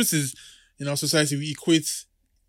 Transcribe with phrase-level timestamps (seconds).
[0.00, 0.34] the truth is,
[0.78, 1.88] in our society, we equate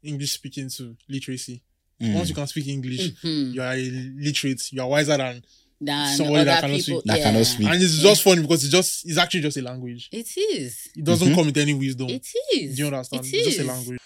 [0.04, 1.61] English speaking to literacy.
[2.01, 2.15] Mm.
[2.15, 3.54] Once you can speak English, Mhm.
[3.54, 4.71] you are literate.
[4.71, 5.43] You are wiser than,
[5.83, 7.00] Than Somebody that other cannot people.
[7.01, 7.23] speak- that yeah.
[7.23, 7.68] cannot speak.
[7.68, 10.10] and it's just funny because it's just it's actually just a language.
[10.11, 10.77] It is.
[10.96, 11.33] It doesn't Mhm.
[11.36, 12.07] come with any wisdom.
[12.07, 12.75] It is.
[12.75, 13.25] Do you understand?
[13.25, 13.97] It It's just a language.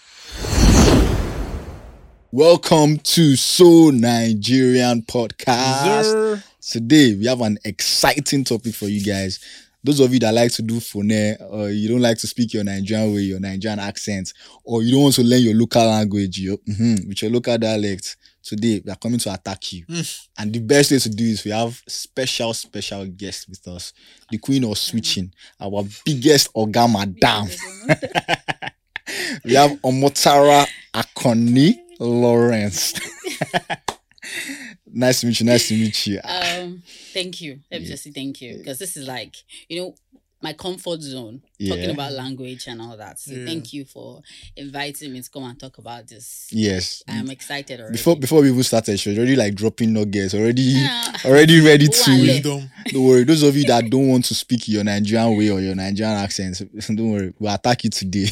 [2.32, 6.04] Welcome to So Nigerian Podcast.
[6.04, 9.38] Zer- Today we have an exciting topic for you guys.
[9.86, 11.12] Those of you that like to do phone,
[11.48, 14.32] or you don't like to speak your Nigerian way, your Nigerian accent,
[14.64, 18.16] or you don't want to learn your local language, your, mhm, with your local dialect.
[18.42, 20.18] Today we are coming to attack you, Mm.
[20.38, 23.92] and the best way to do is we have special, special guest with us,
[24.30, 27.48] the Queen of Switching, our biggest Oga Madam.
[29.44, 32.94] we have Omotara Akoni Lawrence.
[34.96, 35.46] nice to meet you.
[35.46, 36.20] Nice to meet you.
[36.24, 37.60] Um, thank you.
[37.70, 37.92] Let me Yeah.
[37.92, 39.34] just say thank you because this is like
[39.68, 39.94] you know
[40.42, 41.74] my comfort zone Yeah.
[41.74, 43.18] talking about language and all that.
[43.18, 43.46] So Yeah.
[43.46, 44.20] thank you for
[44.54, 46.46] inviting me to come and talk about this.
[46.50, 47.02] yes.
[47.08, 47.92] I'm excited already.
[47.96, 51.16] Before before we even started, she was already like dropping nuggets, already Yeah.
[51.24, 52.10] already ready to.
[52.20, 52.70] Wisdom.
[52.92, 53.24] Don't worry.
[53.24, 56.60] Those of you that don't want to speak your Nigerian way or your Nigerian accent,
[56.86, 57.32] don't worry.
[57.38, 58.28] We'll attack you today.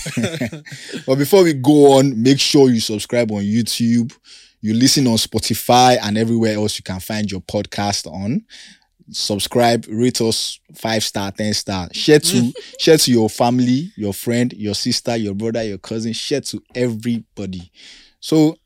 [1.07, 4.13] but before we go on, make sure you subscribe on YouTube.
[4.65, 8.43] You listen on Spotify and everywhere else you can find your podcast on.
[9.11, 11.91] Subscribe, rate us five star, ten star.
[11.93, 12.53] Share to mm.
[12.81, 16.15] share to your family, your friend, your sister, your brother, your cousin.
[16.15, 17.71] Share to everybody.
[18.21, 18.57] So,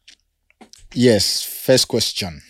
[0.94, 2.42] yes, first question.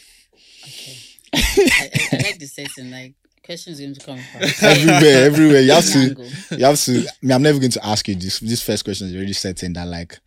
[0.62, 0.98] Okay.
[1.32, 2.90] I, I, like the setting.
[2.90, 5.60] Like questions going to come from everywhere, everywhere.
[5.62, 6.98] You have to you have to.
[6.98, 8.40] I mean, I'm never going to ask you this.
[8.40, 10.18] This first question is already certain that like,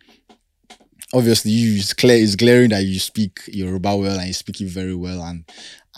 [1.12, 2.16] obviously, you it's clear.
[2.22, 5.44] It's glaring that you speak Yoruba well and you speak it very well, and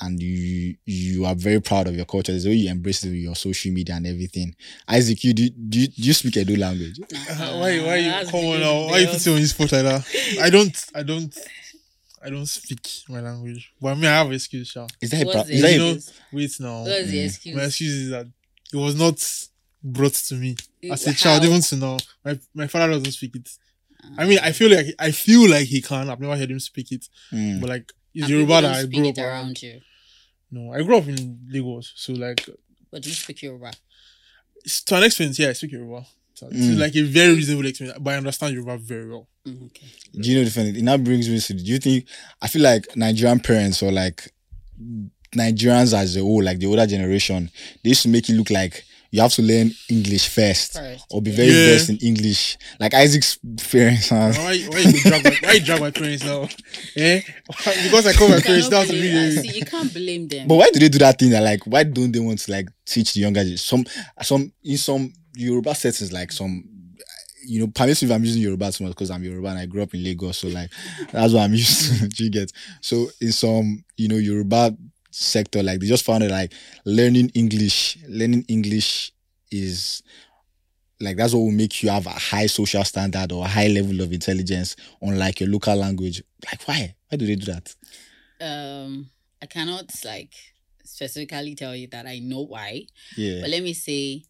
[0.01, 2.33] and you you are very proud of your culture.
[2.33, 4.55] There's the way you embrace it with your social media and everything.
[4.89, 6.99] Isaac, you do do you, do you speak Edo language?
[7.01, 7.07] Uh,
[7.59, 8.87] why why you That's come on big now?
[8.87, 9.15] Why you deal.
[9.15, 10.39] putting on his spot like that?
[10.43, 11.39] I don't I don't
[12.25, 13.73] I don't speak my language.
[13.81, 14.87] But I mean I have an excuse, sha.
[15.01, 15.99] Is that a What's pra- is that you know-
[16.33, 16.83] Wait now.
[16.83, 17.25] What's the Mm.
[17.27, 17.57] excuse?
[17.57, 18.27] My excuse is that
[18.73, 19.23] it was not
[19.83, 20.57] brought to me
[20.91, 21.15] as a How?
[21.17, 21.97] child, even to now.
[22.25, 23.49] My my father doesn't speak it.
[24.19, 26.11] I mean, I feel like I feel like he can.
[26.11, 27.61] I've never heard him speak it, Mm.
[27.61, 29.27] but like it's And Yoruba that I grew up around.
[29.27, 29.81] around you.
[30.51, 32.49] No, I grew up in Lagos, so like
[32.91, 33.69] But do you speak Yoruba?
[34.59, 36.07] it's- to an extent, yeah, I speak Yoruba.
[36.35, 36.53] So Mm.
[36.73, 39.29] It's like a very reasonable extent, but I understand Yoruba very well.
[39.47, 39.87] Mm, okay.
[40.21, 40.71] Do you know the funny?
[40.71, 41.55] It now brings me to.
[41.55, 42.07] Do you think?
[42.43, 44.33] I feel like Nigerian parents or like
[45.35, 47.51] Nigerians as a whole, like the older generation,
[47.83, 51.05] they used to make it look like you have to learn English first First.
[51.11, 51.67] or be very Yeah.
[51.69, 52.57] versed in English.
[52.81, 53.39] Like Isaac's
[53.71, 54.33] parents, huh?
[54.35, 56.49] Why, why you drag my, why you drag my parents now?
[56.97, 57.21] Eh?
[57.85, 60.27] because I call my You parents, cannot that's blame- really uh, see, you can't blame
[60.29, 60.49] them.
[60.49, 61.31] But why do they do that thing?
[61.31, 63.45] That like, why don't they want to like teach the younger?
[63.45, 63.85] gen- Some,
[64.23, 66.65] some in some Yoruba settings, like some.
[67.47, 69.67] You know, permit me if I'm using Yoruba too much because I'm Yoruba and I
[69.67, 70.71] grew up in Lagos, so like
[71.13, 72.11] that's what I'm used to.
[72.25, 72.51] You get?
[72.81, 74.75] So in some, you know, Yoruba
[75.15, 76.53] sector, like they just found it like
[76.85, 79.13] learning English, learning English
[79.51, 80.03] is
[81.01, 84.01] like that's what will make you have a high social standard or a high level
[84.01, 86.23] of intelligence, on like your local language.
[86.47, 86.95] Like why?
[87.09, 87.75] Why do they do that?
[88.41, 89.11] um,
[89.43, 90.35] I cannot like
[90.85, 92.87] specifically tell you that I know why.
[93.17, 93.41] Yeah.
[93.43, 94.25] But let me say,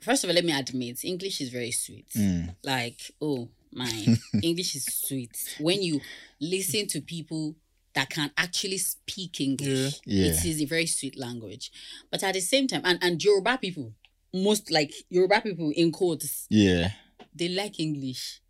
[0.00, 2.08] first of all, let me admit, English is very sweet.
[2.16, 2.54] Mm.
[2.64, 4.06] Like, oh my,
[4.42, 5.56] English is sweet.
[5.60, 6.00] When you
[6.40, 7.54] listen to people
[7.96, 10.26] that can actually speak English, Yeah.
[10.26, 11.72] it is a very sweet language.
[12.10, 13.94] But at the same time, and, and Yoruba people,
[14.34, 16.92] most like Yoruba people in quotes, Yeah.
[17.34, 18.40] they like English.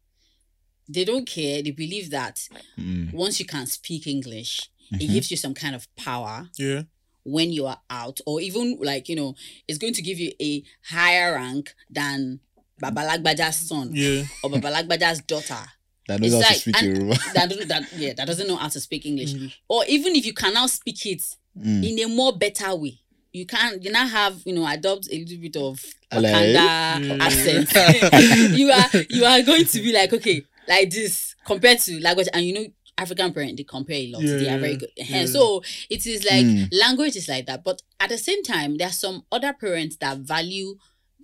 [0.88, 1.62] They don't care.
[1.62, 2.48] They believe that
[2.78, 3.12] Mm.
[3.12, 5.12] once you can speak English, it Mhm.
[5.14, 6.82] gives you some kind of power Yeah.
[7.24, 9.34] when you are out, or even like, you know,
[9.68, 12.40] it's going to give you a higher rank than
[12.82, 14.26] Babalagbaja's son Yeah.
[14.42, 15.64] or Babalagbaja's daughter.
[16.08, 17.18] That knows It's how like- to speak and- Yoruba.
[17.34, 19.32] That, that yeah, that doesn't know how to speak English.
[19.32, 19.60] English.
[19.68, 21.22] Or even if you can now speak it
[21.58, 21.88] Mm.
[21.90, 22.98] in a more better way.
[23.32, 26.28] You can you now have, you know, adopt a little bit of Hello.
[26.28, 27.16] Wakanda Yeah.
[27.20, 27.70] accent.
[28.58, 32.44] you are you are going to be like, okay, like this compared to language and
[32.44, 32.66] you know
[32.98, 34.22] African parents they compare a lot.
[34.22, 34.90] they are very good.
[34.96, 35.24] yeah.
[35.26, 36.68] So it is like Mm.
[36.72, 37.64] language is like that.
[37.64, 40.76] But at the same time, there are some other parents that value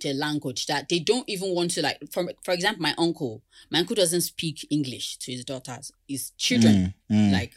[0.03, 3.41] the language that they don't even want to like for for example, my uncle.
[3.71, 6.93] My uncle doesn't speak English to his daughters, his children.
[7.09, 7.53] Mm, mm, Like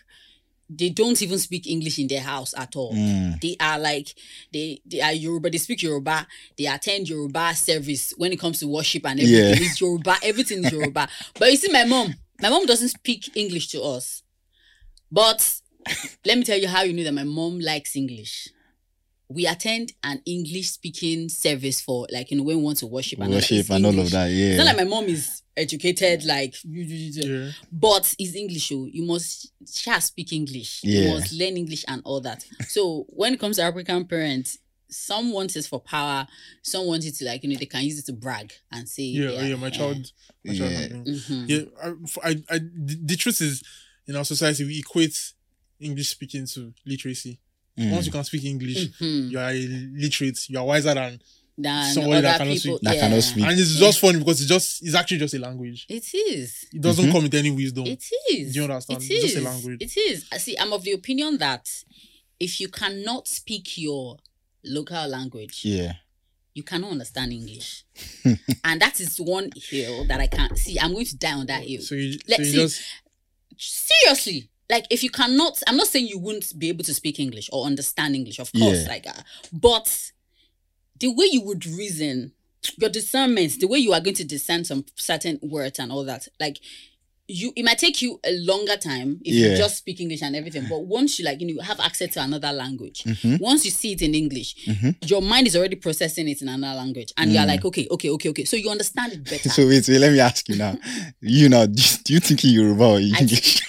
[0.68, 2.92] they don't even speak English in their house at all.
[2.94, 3.40] mm.
[3.40, 4.14] They are like
[4.52, 5.50] they they are Yoruba.
[5.50, 6.26] They speak Yoruba.
[6.56, 9.44] They attend Yoruba service when it comes to worship and everything.
[9.44, 9.66] Yeah.
[9.66, 10.16] It's Yoruba.
[10.22, 11.08] Everything is Yoruba.
[11.38, 14.22] but you see, my mom, my mom doesn't speak English to us.
[15.10, 15.60] But
[16.24, 18.48] let me tell you how you know that my mom likes English.
[19.28, 23.18] We attend an English speaking service for like you know when we want to worship
[23.18, 24.12] and all Worship it's and all of English.
[24.12, 24.30] that.
[24.30, 24.56] It's Yeah.
[24.56, 27.50] not like my mom is educated, like, Yeah.
[27.72, 28.70] but it's English.
[28.72, 29.52] Oh, you must
[29.82, 30.80] just speak English.
[30.84, 31.00] Yeah.
[31.00, 32.44] You must learn English and all that.
[32.68, 34.58] So when it comes to African parents,
[34.88, 36.28] some want it for power,
[36.62, 39.02] some want it to like you know they can use it to brag and say,
[39.02, 40.12] Yeah, oh, yeah, my child.
[40.44, 40.78] My child Yeah.
[40.78, 41.48] having- mhm.
[41.48, 43.62] Yeah, I, f- I, I- the, the truth is,
[44.06, 45.18] in our society, we equate
[45.80, 47.40] English speaking to literacy.
[47.78, 47.90] Mm.
[47.92, 49.30] Once you can speak English, Mhm.
[49.30, 50.48] you are literate.
[50.48, 51.20] You are wiser than,
[51.58, 52.76] Than Somebody that other cannot people.
[52.76, 53.00] speak- That yeah.
[53.00, 53.44] cannot speak.
[53.44, 55.86] and it's just funny because it's just, it's actually just a language.
[55.88, 56.66] It is.
[56.70, 57.12] It doesn't Mhm.
[57.12, 57.86] come with any wisdom.
[57.86, 58.52] It is.
[58.52, 59.02] Do you understand?
[59.02, 59.78] It It's just a language.
[59.80, 60.26] It is.
[60.30, 61.66] I See, I'm of the opinion that
[62.38, 64.18] if you cannot speak your
[64.64, 65.94] local language, Yeah.
[66.54, 67.84] you cannot understand English.
[68.64, 70.78] and that is one hill that I can't see.
[70.78, 71.80] I'm going to die on that hill.
[71.80, 72.56] So you, Let's you see.
[72.56, 72.80] just,
[73.58, 74.50] Seriously.
[74.70, 77.66] Like if you cannot, I'm not saying you wouldn't be able to speak English or
[77.66, 78.88] understand English, of course, Yeah.
[78.88, 79.12] like, uh,
[79.52, 80.10] but
[80.98, 82.32] the way you would reason,
[82.78, 86.26] your discernment, the way you are going to discern some certain words and all that,
[86.40, 86.58] like
[87.28, 90.64] you, it might take you a longer time if you just speak English and everything.
[90.68, 93.40] But once you like, you know, you have access to another language, Mhm.
[93.40, 94.94] once you see it in English, Mhm.
[95.10, 97.48] your mind is already processing it in another language, and you're Mm.
[97.48, 99.48] like, okay, okay, okay, okay, so you understand it better.
[99.48, 100.78] So wait, wait, let me ask you now.
[101.20, 103.60] You know, do you, think in Yoruba or English?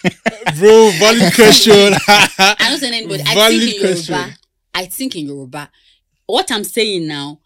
[0.59, 1.93] Bro, valid question.
[2.07, 3.23] I don't say anybody.
[3.25, 4.15] I Valid think in question.
[4.15, 4.35] Yoruba.
[4.75, 5.69] I think in Yoruba.
[6.25, 7.39] What I'm saying now,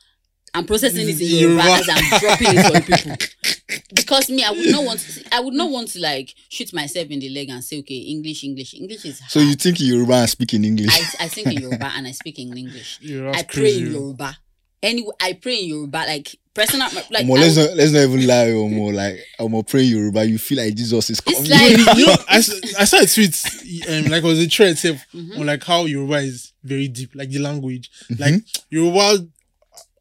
[0.54, 1.63] I'm processing it in Yoruba.
[1.63, 3.84] Yoruba, as I'm dropping it for the people.
[3.96, 5.00] Because me, I would not want.
[5.00, 7.96] To, I would not want to like shoot myself in the leg and say, okay,
[7.96, 9.19] English, English, English is.
[9.19, 9.31] Hard.
[9.31, 10.90] so you think in Yoruba and speak in English?
[11.19, 13.00] I, I think in Yoruba and I speak in English.
[13.02, 13.86] Yeah, I pray crazy.
[13.86, 14.38] in Yoruba.
[14.84, 15.98] Anyway, I pray in Yoruba.
[16.07, 18.94] Like personal, like Omo, I let's would- not let's not even lie, Omo.
[18.94, 21.50] Like Omo pray Yoruba, you feel like Jesus is coming.
[21.50, 23.42] like- you know, I, s- I saw a tweet,
[23.89, 25.39] um, like it was a thread itself, Mhm.
[25.39, 27.89] on like how Yoruba is very deep, like the language.
[28.12, 28.21] Mm-hmm.
[28.21, 29.25] Like Yoruba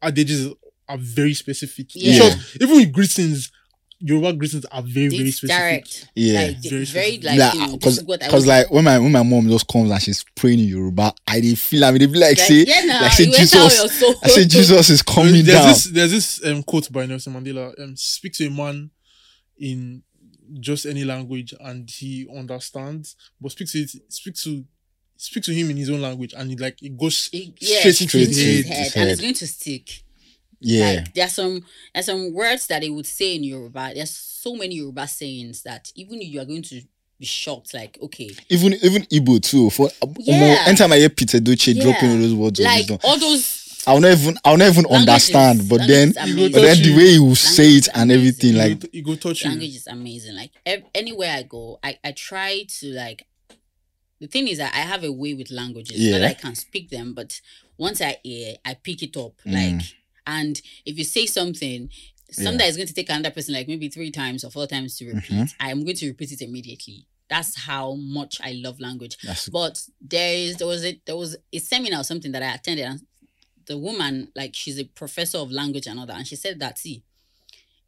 [0.01, 0.49] adages
[0.87, 1.95] are very specific.
[1.95, 2.17] In Yeah.
[2.19, 3.51] short, even with greetings,
[4.01, 5.57] Yoruba greetings are very, very it's specific.
[5.61, 6.09] direct.
[6.15, 6.41] Yeah.
[6.41, 8.71] like, Very very, very like Like, you know, this cause, is what I cause like
[8.71, 11.85] when my when my mom just comes and she's praying in Yoruba, I dey feel
[11.85, 13.53] I mean they be like Like, say yeah, nah, like say Jesus.
[14.23, 15.67] I say Jesus is coming there's down.
[15.67, 17.79] this there's this um, quote by Nelson Mandela.
[17.79, 18.89] Um, speak to a man
[19.59, 20.03] in
[20.59, 24.65] just any language and he understands, but speak to it, speak to
[25.17, 28.01] speak to him in his own language and it like it goes It- yeah, straight
[28.01, 28.91] into straight his into his head.
[28.93, 30.03] head, and it's going to stick.
[30.61, 30.91] Yeah.
[31.01, 33.91] Like there's some there's some words that they would say in Yoruba.
[33.95, 36.81] There's so many Yoruba sayings that even you are going to
[37.19, 37.73] be shocked.
[37.73, 39.69] Like okay, even even Igbo too.
[39.69, 40.55] For Yeah.
[40.63, 41.83] Omo, anytime I hear Peter Doce Yeah.
[41.83, 45.67] dropping all those words like all those I'll not even I'll not even understand.
[45.67, 46.95] But then but then touch the you.
[46.97, 49.49] way you say it and everything, like go, you go touch you.
[49.49, 50.35] language is amazing.
[50.35, 53.25] Like ev- anywhere I go, I I try to like.
[54.19, 55.99] The thing is that I have a way with languages.
[55.99, 56.19] Not Yeah.
[56.19, 57.41] that I can speak them, but
[57.79, 59.33] once I hear, I pick it up.
[59.47, 59.53] Mm.
[59.79, 59.85] Like,
[60.39, 61.89] and if you say something,
[62.31, 64.97] something that is going to take another person like maybe three times or four times
[64.97, 65.53] to repeat, Mhm.
[65.59, 67.05] I'm going to repeat it immediately.
[67.33, 69.15] That's how much I love language.
[69.23, 69.75] that's But
[70.15, 73.01] there is there was a there was a seminar or something that I attended, and
[73.65, 76.77] the woman like she's a professor of language and all that, and she said that
[76.79, 77.03] see,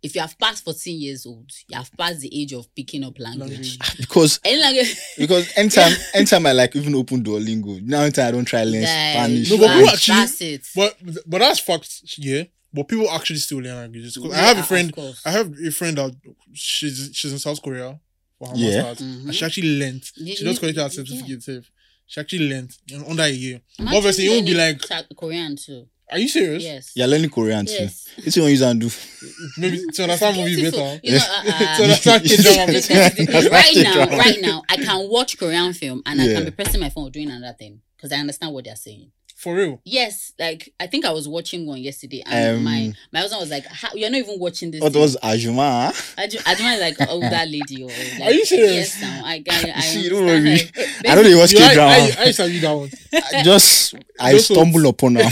[0.04, 3.18] if you have passed 14 years old, you have passed the age of picking up
[3.18, 3.50] language.
[3.80, 3.98] Language.
[3.98, 4.96] because Any language.
[5.18, 9.50] because anytime anytime I like even open Duolingo, now anytime I don't try learn Spanish.
[9.50, 10.68] No, but people actually- that's it.
[10.76, 12.44] But but that's fact, yeah.
[12.76, 14.18] But people actually still learn languages.
[14.18, 14.94] 'Cause I have a friend.
[15.26, 16.16] I have a friend that
[16.54, 18.00] she's she's in South Korea
[18.40, 18.82] for her Yeah.
[18.84, 19.26] masters, Mhm.
[19.26, 20.04] and she actually learned.
[20.18, 20.90] You- She just you- collected her yeah.
[20.90, 21.32] certificate.
[21.38, 21.66] itself.
[22.08, 23.62] She actually learned in under a year.
[23.80, 25.88] Imagine Obviously, you won't be like, South Korean too.
[26.14, 26.92] "Are you serious?" Yes.
[26.96, 27.74] You're learning Korean too.
[27.74, 28.08] Yes.
[28.18, 28.90] It's what you can do.
[29.58, 30.80] Maybe to understand movies Beautiful.
[30.86, 31.00] better.
[31.04, 32.72] You know, uh, uh, To understand K-drama better.
[32.72, 34.18] this- this- right now, K-drama.
[34.18, 37.12] right now, I can watch Korean film and I can be pressing my phone or
[37.12, 39.12] doing another thing because I understand what they're saying.
[39.44, 39.82] For real.
[39.84, 43.50] Yes, like I think I was watching one yesterday, and Um, my my husband was
[43.50, 45.90] like, How, "You're not even watching this." What thing." was Ajuma?
[46.18, 48.74] Aju- Ajuma is like an older lady, or like, Are you serious?
[48.98, 50.58] Yes, now I I, I See, don't worry.
[50.60, 50.66] her.
[51.10, 51.94] I know they watch You, K I, I, drama.
[52.20, 52.92] I used to read that one.
[53.34, 55.30] I just I Those stumble upon her.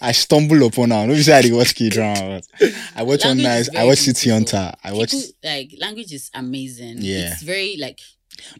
[0.00, 1.06] I stumble upon her.
[1.06, 2.40] Nobody say I watch K drama.
[2.96, 3.68] I watch on nice.
[3.74, 4.30] I watch City.
[4.30, 4.72] Hunter.
[4.82, 5.10] I watch.
[5.10, 6.96] People, like language is amazing.
[7.00, 7.32] Yeah.
[7.32, 8.00] it's very like.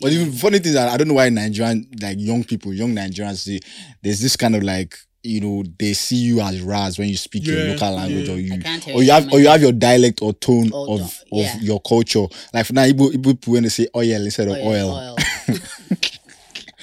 [0.01, 2.95] But the funny thing is that I don't know why Nigerian like young people, young
[2.95, 3.61] Nigerians say
[4.03, 7.47] there's this kind of like you know they see you as Raz when you speak
[7.47, 8.35] your local language yeah.
[8.35, 11.01] or you can't or you have or you have your dialect or tone Or of
[11.01, 11.57] of yeah.
[11.61, 12.27] your culture.
[12.55, 14.91] Like for now, Igbo, Igbo people when they say oil instead of oil.
[14.91, 15.17] oil.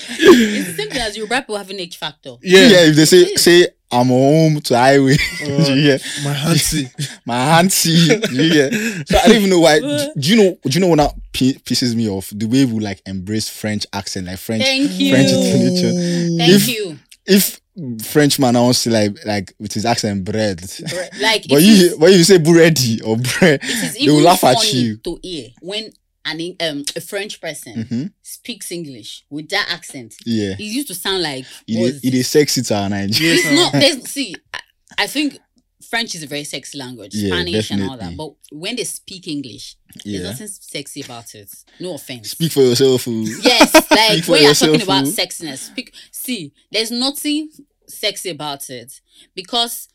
[0.10, 2.36] it's the same thing as Yoruba people having H factor.
[2.42, 2.60] Yeah.
[2.68, 6.00] Yeah, if they say say I'm home to highway, Uh, do you hear?
[6.24, 6.90] My auntie.
[7.26, 8.08] my auntie.
[8.20, 8.72] do you hear?
[9.06, 9.80] So I don't even know why.
[10.18, 10.58] Do you know?
[10.64, 12.32] Do you know what that pi- pisses me off?
[12.36, 14.64] The way we like embrace French accent, like French.
[14.64, 15.12] Thank you.
[15.14, 15.92] French literature.
[16.38, 17.00] Thank If- you.
[17.30, 17.60] If
[18.04, 20.60] Frenchman I want to like like with his accent bread.
[20.60, 24.24] Bre- Like But you but you say bready or bread, it is they will even
[24.24, 24.98] laugh at you.
[24.98, 25.92] to hear when
[26.28, 28.12] an um a French person Mhm.
[28.22, 30.16] speaks English with that accent.
[30.26, 30.52] Yeah.
[30.54, 33.36] It used to sound like it is, it is sexy to our Nigeria.
[33.36, 34.60] Yes, it's not there's see I,
[35.00, 35.40] I think
[35.90, 38.18] French is a very sexy language, Yeah, Spanish and all that.
[38.18, 41.50] But when they speak English, there's nothing sexy about it.
[41.80, 42.32] No offense.
[42.32, 43.08] Speak for yourself.
[43.08, 43.24] oh.
[43.42, 45.94] yes, like for when you're talking yourself, about sexiness, speak.
[46.12, 47.50] See, there's nothing
[47.88, 49.00] sexy about it
[49.34, 49.88] because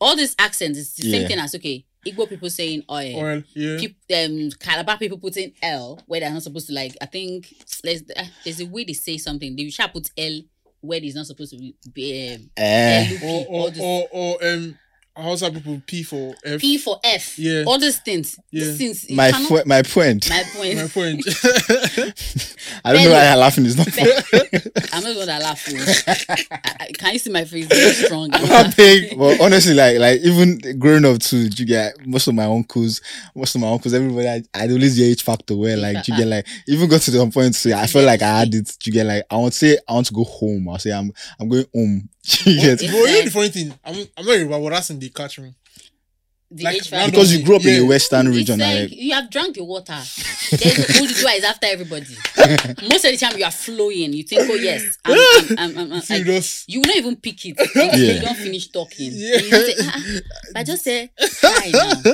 [0.00, 3.16] all these accents is the same thing as okay, Igbo people saying oil.
[3.16, 3.78] Oil, yeah.
[3.78, 6.96] Peop- um, Calabar people putting L where they're not supposed to like.
[7.00, 9.54] I think there's uh, there's a way they say something.
[9.56, 10.40] They should put L
[10.80, 11.74] where it's not supposed to be.
[11.92, 13.08] be um, Eh.
[13.10, 14.78] LUP, Or all or, this- or or um
[15.22, 16.60] Hausa people P for F.
[16.60, 17.38] P for F.
[17.38, 17.64] Yeah.
[17.66, 18.38] All these things.
[18.50, 18.64] Yeah.
[18.64, 19.10] These things.
[19.10, 20.30] My cannot- fo- my point.
[20.30, 20.76] my point.
[20.76, 21.26] My point.
[22.84, 23.66] I don't know why I'm laughing.
[23.66, 24.12] It's not funny.
[24.92, 25.68] I'm not gonna laugh.
[25.68, 26.52] oh.
[26.52, 27.66] I, I, can you see my face?
[27.66, 28.30] Very strong.
[28.32, 29.16] I'm I'm not- big.
[29.18, 33.00] Well, honestly, like like even growing up too, you get most of my uncles,
[33.34, 34.28] most of my uncles, everybody.
[34.28, 37.18] I, I'd always hear H factor where like you get like even got to the
[37.30, 38.76] point to say I felt like I had it.
[38.84, 40.68] You get like I want to say I want to go home.
[40.68, 42.08] I'll say I'm I'm going home.
[42.44, 43.74] You get It's Bro, you know the funny thing?
[43.84, 45.54] I'm I'm not Yoruba, but that's in the catch me.
[46.50, 46.96] the Like, H factor.
[46.96, 47.80] random- because you grew up in Yeah.
[47.80, 48.58] a western It's region.
[48.60, 49.92] like like, you have drunk the water.
[50.50, 52.06] Then Oduduwa is after everybody.
[52.88, 54.12] Most of the time you are flowing.
[54.14, 56.96] You think, oh yes, I'm, I'm, I'm, I'm, I'm, See, like, those you will not
[56.96, 57.58] even pick it.
[57.60, 58.14] until Yeah.
[58.14, 59.10] You don't finish talking.
[59.12, 59.36] Yeah.
[59.36, 60.20] You say, ah, ah.
[60.54, 61.10] but just say
[61.42, 62.12] hi now,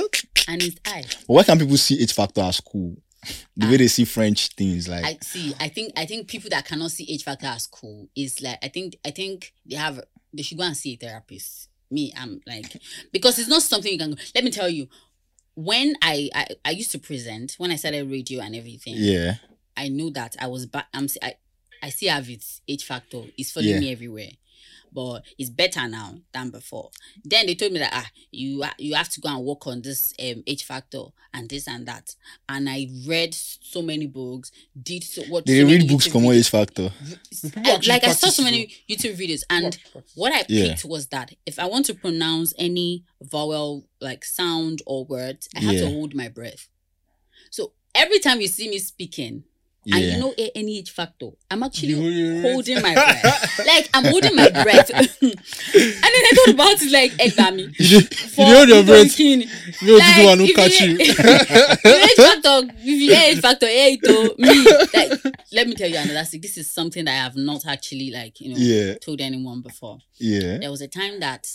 [0.49, 1.03] and it's I.
[1.27, 2.95] why can't people see H factor as cool?
[3.57, 5.53] The way they see French things, like I see.
[5.59, 5.93] I think.
[5.97, 8.59] I think people that cannot see H factor as cool is like.
[8.63, 8.97] I think.
[9.05, 10.01] I think they have.
[10.33, 11.69] They should go and see a therapist.
[11.91, 12.81] Me, I'm like
[13.13, 14.11] because it's not something you can.
[14.11, 14.17] go.
[14.33, 14.87] Let me tell you.
[15.57, 18.95] When I, I I used to present when I started radio and everything.
[18.97, 19.35] yeah,
[19.77, 20.87] I knew that I was back.
[20.93, 21.07] I'm.
[21.23, 21.35] I,
[21.81, 22.43] I still have it.
[22.67, 23.79] H factor is following Yeah.
[23.79, 24.31] me everywhere,
[24.95, 26.89] but it's better now than before.
[27.23, 30.13] Then they told me that ah, you you have to go and work on this
[30.19, 32.15] um H factor and this and that.
[32.49, 34.51] And I read so many books.
[34.81, 35.45] Did so what?
[35.45, 36.39] they so many read books YouTube from videos.
[36.39, 36.89] H factor.
[37.57, 39.77] I- like I saw so many YouTube videos, and
[40.15, 40.69] what I Yeah.
[40.69, 45.59] picked was that if I want to pronounce any vowel like sound or word, I
[45.59, 45.81] have Yeah.
[45.81, 46.69] to hold my breath.
[47.51, 49.43] So every time you see me speaking,
[49.93, 52.51] and you know any H factor, I'm actually You hold your breath.
[52.53, 53.59] holding my breath.
[53.67, 54.89] like I'm holding my breath.
[54.95, 57.73] and then I thought about it like Egbami.
[57.79, 59.15] You you hold your breath.
[59.15, 59.47] King.
[59.83, 60.99] No Like, do one if catch you- you.
[61.11, 64.65] H factor, if you hear H factor, it to me.
[64.93, 66.41] Like, let me tell you another thing.
[66.41, 69.99] This is something that I have not actually like, you know, yeah, told anyone before.
[70.17, 71.47] yeah, There was a time that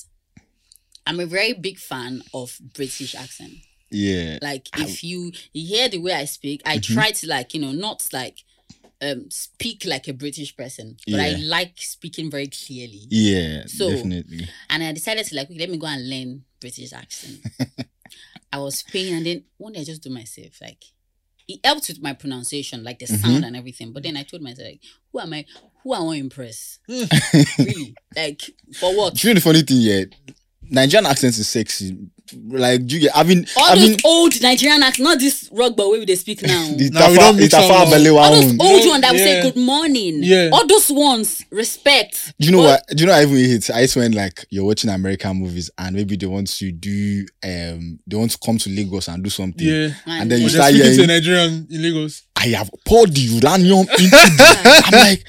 [1.06, 3.52] I'm a very big fan of British accent.
[3.90, 4.38] Yeah.
[4.42, 6.94] Like if you, you hear the way I speak, I Mm-hmm.
[6.94, 8.38] try to like, you know, not like
[9.02, 13.06] um speak like a British person, but I like speaking very clearly.
[13.10, 14.48] Yeah, So- definitely.
[14.68, 17.40] And I decided to like, let me go and learn British accent.
[18.52, 20.82] I was paying and then one day I just do myself like
[21.48, 23.16] it helped with my pronunciation, like the Mm-hmm.
[23.28, 23.92] sound and everything.
[23.92, 24.80] But then I told myself, like,
[25.12, 25.44] who am I?
[25.82, 26.78] Who I want to impress?
[27.58, 27.94] really?
[28.14, 28.40] Like
[28.78, 29.14] for what?
[29.14, 29.78] Do you know the funny thing?
[29.80, 30.04] Yeah,
[30.70, 31.96] Nigerian accent is sexy.
[32.48, 33.16] Like, do you get?
[33.16, 36.14] I mean, All I those mean, old Nigerian accents, not this rock, rugby way they
[36.14, 36.64] speak now.
[36.76, 37.84] the Nah, we Tafa, don't the mix am Tafa now.
[37.96, 39.42] Balewa All those old No, ones that will say yeah.
[39.42, 40.22] good morning.
[40.22, 40.50] Yeah.
[40.52, 42.32] All those ones, respect.
[42.38, 42.86] Do you know what?
[42.88, 43.68] Do you know I even hate?
[43.70, 47.98] I hate when like you're watching American movies and maybe they want to do um
[48.06, 49.66] they want to come to Lagos and do something.
[49.66, 49.88] Yeah.
[50.06, 52.22] And then you But start they're speaking to a hearing, Nigerian in Lagos.
[52.36, 54.82] I have poured the uranium into the.
[54.86, 55.24] I'm like,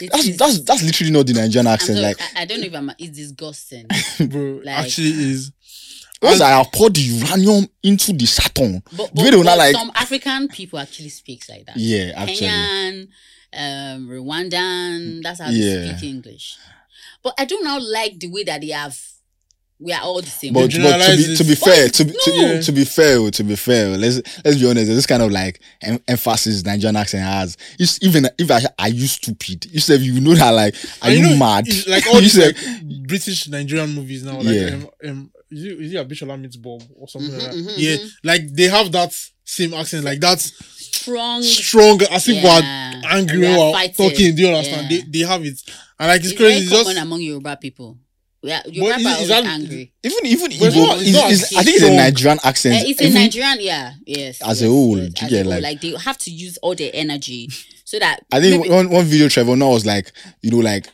[0.00, 1.98] It that's is- that's that's literally not the Nigerian accent.
[2.00, 2.90] Like, I, I don't know if I'm.
[2.98, 3.86] It's disgusting.
[4.28, 5.52] Bro, Like- actually is.
[6.22, 9.44] once I have poured the uranium into the Saturn, But, the way but, they will
[9.44, 11.76] not but like, some African people actually speaks like that.
[11.76, 13.08] yeah, actually, Kenyan,
[13.52, 15.22] um, Rwandan.
[15.22, 15.74] That's how Yeah.
[15.80, 16.56] they speak English.
[17.22, 18.98] But I do not like the way that they have.
[19.80, 20.52] We are all the same.
[20.54, 22.60] But, but to be to be fair, to be to, No.
[22.62, 24.88] to be fair, oh, to be fair, oh, let's let's be honest.
[24.88, 27.56] This kind of like em- emphasis Nigerian accent has.
[27.78, 31.14] It's, even if I are you stupid, you said you know that like are And
[31.18, 31.66] you, know, mad?
[31.86, 34.38] Like all You these said- like British Nigerian movies now.
[34.38, 34.66] Like Yeah.
[34.74, 37.54] um, um is it, is it Abishola meets Bob or something like that?
[37.54, 37.96] Mhm, mhm, yeah.
[37.96, 38.10] mhm.
[38.24, 41.42] Like they have that same accent, like that strong.
[41.42, 42.42] strong as if Yeah.
[43.02, 44.34] we're angry We are when we're talking.
[44.34, 44.90] Do you understand?
[44.90, 45.02] Yeah.
[45.04, 45.60] They they have it.
[46.00, 46.52] And like it's, It's crazy.
[46.54, 47.96] very It's common just among Yoruba people.
[48.42, 49.92] We are, Yoruba is- are is that- angry.
[50.04, 51.96] even even But it's Igbo, not- it's is, not is, I think it's a.
[51.96, 52.74] Nigerian accent.
[52.76, 54.38] Uh, it's a Nigerian, yeah, yes.
[54.46, 55.50] As a whole, yes, do you as a whole.
[55.54, 57.50] like- like they have to use all their energy
[57.84, 60.86] so that I think maybe- one, one video Trevor Noah was like, you know, like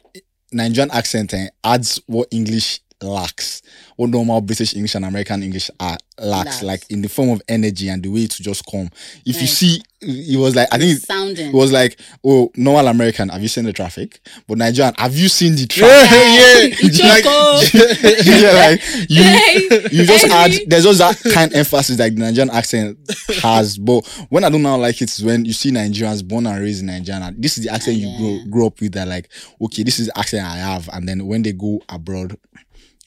[0.52, 3.62] Nigerian accent eh, adds what English lacks,
[3.96, 6.62] what normal British English and American English are lacks, Lacks.
[6.62, 8.88] like in the form of energy and the way to just come.
[9.26, 11.52] If you see, it was like I think it Sounding.
[11.52, 14.20] was like, oh, normal American, have you seen the traffic?
[14.46, 15.66] But Nigerian, have you seen the Yeah,
[16.06, 16.78] traffic?
[16.84, 18.30] It's Like- Choco.
[18.30, 22.20] yeah, like you, Hey, you just add there's just that kind of emphasis like the
[22.20, 22.98] Nigerian accent
[23.42, 23.76] has.
[23.76, 26.80] But when I don't now like it is when you see Nigerians born and raised
[26.80, 27.32] in Nigeria.
[27.36, 28.92] This is the accent you oh, grow grow up with.
[28.92, 29.28] That like,
[29.60, 32.36] okay, this is the accent I have, and then when they go abroad,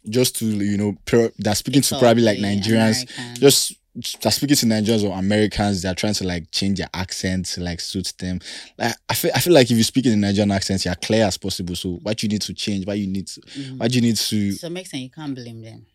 [0.09, 3.35] just to you know, per, they're speaking It's to probably like Nigerians, American.
[3.41, 3.73] just.
[4.21, 5.81] They're speaking to Nigerians or Americans.
[5.81, 8.39] They're trying to like change their accent to like suit them.
[8.77, 11.25] Like I feel, I feel like if you speak in a Nigerian accent, you're clear
[11.25, 11.75] as possible.
[11.75, 12.85] So why do you need to change?
[12.85, 13.41] Why you need to?
[13.41, 13.77] Mhm.
[13.79, 14.51] Why do you need to?
[14.51, 15.87] To some extent, you can't blame them.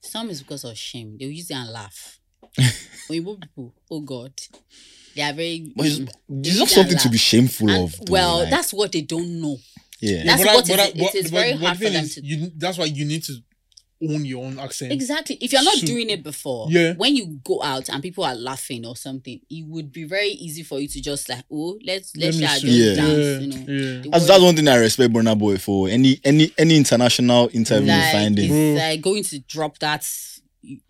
[0.00, 1.16] Some is because of shame.
[1.16, 2.18] They'll use it and laugh.
[3.08, 4.32] Oyibo people, oh God,
[5.14, 5.72] they are very.
[5.76, 6.10] But it's, mm,
[6.44, 7.96] it's not something to be shameful And, of.
[8.04, 9.58] though, well, like, that's what they don't know.
[10.00, 10.24] yeah.
[10.24, 12.14] That's But what but it is- but it is very but hard for them is,
[12.16, 13.34] to- You, that's why you need to
[14.12, 14.92] own your own accent.
[14.92, 15.36] Exactly.
[15.40, 16.94] If you're not So- doing it before, Yeah.
[16.94, 20.62] when you go out and people are laughing or something, it would be very easy
[20.62, 22.64] for you to just like, oh, let's Let let's me just.
[22.64, 22.94] Yeah.
[22.94, 23.72] dance, yeah, you know.
[24.04, 24.10] yeah.
[24.10, 25.88] That's, that's one thing I respect Burna Boy for.
[25.88, 28.74] Any any any international interview you like, find it's him.
[28.76, 28.82] Bro.
[28.84, 30.06] like going to drop that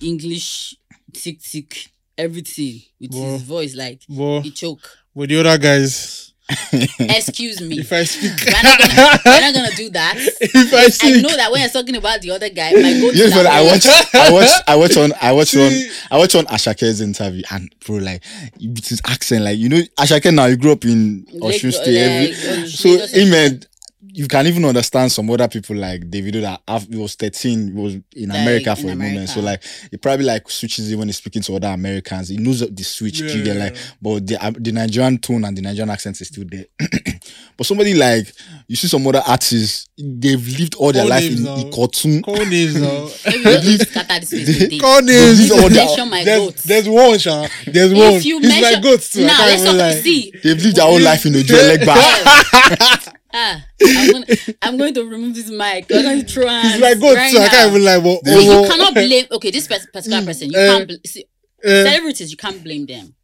[0.01, 0.77] English
[1.13, 3.33] tick tick everything with Bro.
[3.35, 4.89] his voice like But, he choke.
[5.15, 6.33] With the other guys,
[6.99, 7.79] Excuse me.
[7.79, 10.15] if I speak, we're, not gonna, we're not gonna do that.
[10.19, 13.17] if I I know that when you're talking about the other guy, my go to
[13.17, 15.73] Yes, but I watch, I watch, I watch on, I watch on,
[16.11, 18.23] I watch on Ashake's interview, and bro, like
[18.61, 22.57] with his accent, like you know, Ashake now you grew up in Osun State, every,
[22.61, 23.67] like, so he meant
[24.13, 27.73] you can even understand some other people like Davido that af- he was 13 he
[27.81, 29.29] was in Like, America for in a moment.
[29.29, 32.29] So like he probably like switches it when he's speaking to other Americans.
[32.29, 33.81] He knows the switch, do you get like Yeah.
[34.03, 36.67] but the uh, the Nigerian tone and the Nigerian accent is still there.
[37.57, 38.33] but somebody like
[38.69, 41.57] you see some other artists, they've lived all their Call life in now.
[41.57, 42.23] Ikotun.
[42.23, 43.09] call names now.
[43.27, 44.81] Maybe just scatter this place with it.
[44.81, 45.39] Call names.
[45.39, 47.49] These are their- Mention my There's, there's one, Sha.
[47.67, 48.23] There's If one.
[48.23, 49.23] you He's my mention- goat too.
[49.23, 53.11] I Now can't let's even See, They've lived their whole life in Ojuelegba.
[53.35, 54.27] ah, I'm gonna,
[54.63, 55.91] I'm going to remove this mic.
[55.93, 57.39] I'm going to throw He's hands my goat right too.
[57.39, 58.01] I can't even lie.
[58.01, 59.27] But They- See, oh, you cannot blame.
[59.33, 60.89] Okay, this particular person, you uh, can't.
[60.89, 61.25] Bl- see,
[61.65, 63.15] uh, celebrities, you can't blame them.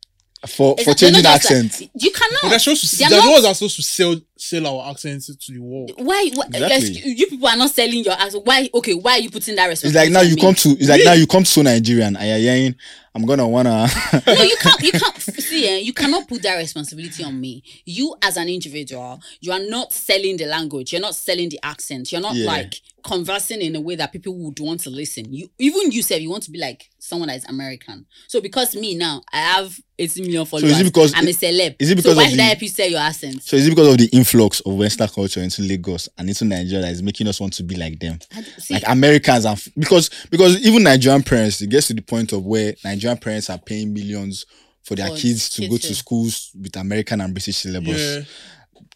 [0.49, 2.51] for It's for not- changing not just like- you cannot.
[2.51, 2.97] they're supposed to.
[2.97, 5.93] They're They're the not- ones are supposed to sell sell our accents to the world.
[5.99, 6.77] why, why Exactly.
[6.89, 9.71] excuse- you people are not selling your ass why okay why are you putting that
[9.71, 10.41] It's responsibility like now you me?
[10.41, 12.75] come to it's like now you come to Nigerian and you're hearing
[13.15, 13.89] I'm gonna wanna
[14.27, 18.15] no you can't you can't see eh, you cannot put that responsibility on me you
[18.23, 22.21] as an individual you are not selling the language you're not selling the accent you're
[22.21, 22.47] not Yeah.
[22.47, 26.23] like conversing in a way that people would want to listen you even you said
[26.23, 29.77] you want to be like someone that is american so because me now i have
[29.99, 32.25] 80 million followers So is it because- i'm a celeb is it because so why
[32.25, 34.09] of should the- i help you sell your accent So is it because of the
[34.31, 37.77] influx of Western culture into Lagos and into Nigeria is making us want to be
[37.77, 38.19] like them?
[38.59, 42.45] See, Like Americans and because because even Nigerian parents, it gets to the point of
[42.45, 44.47] where Nigerian parents are paying millions
[44.83, 48.01] for their For kids to kids go to- to schools with American and British syllabus.
[48.01, 48.23] Yeah.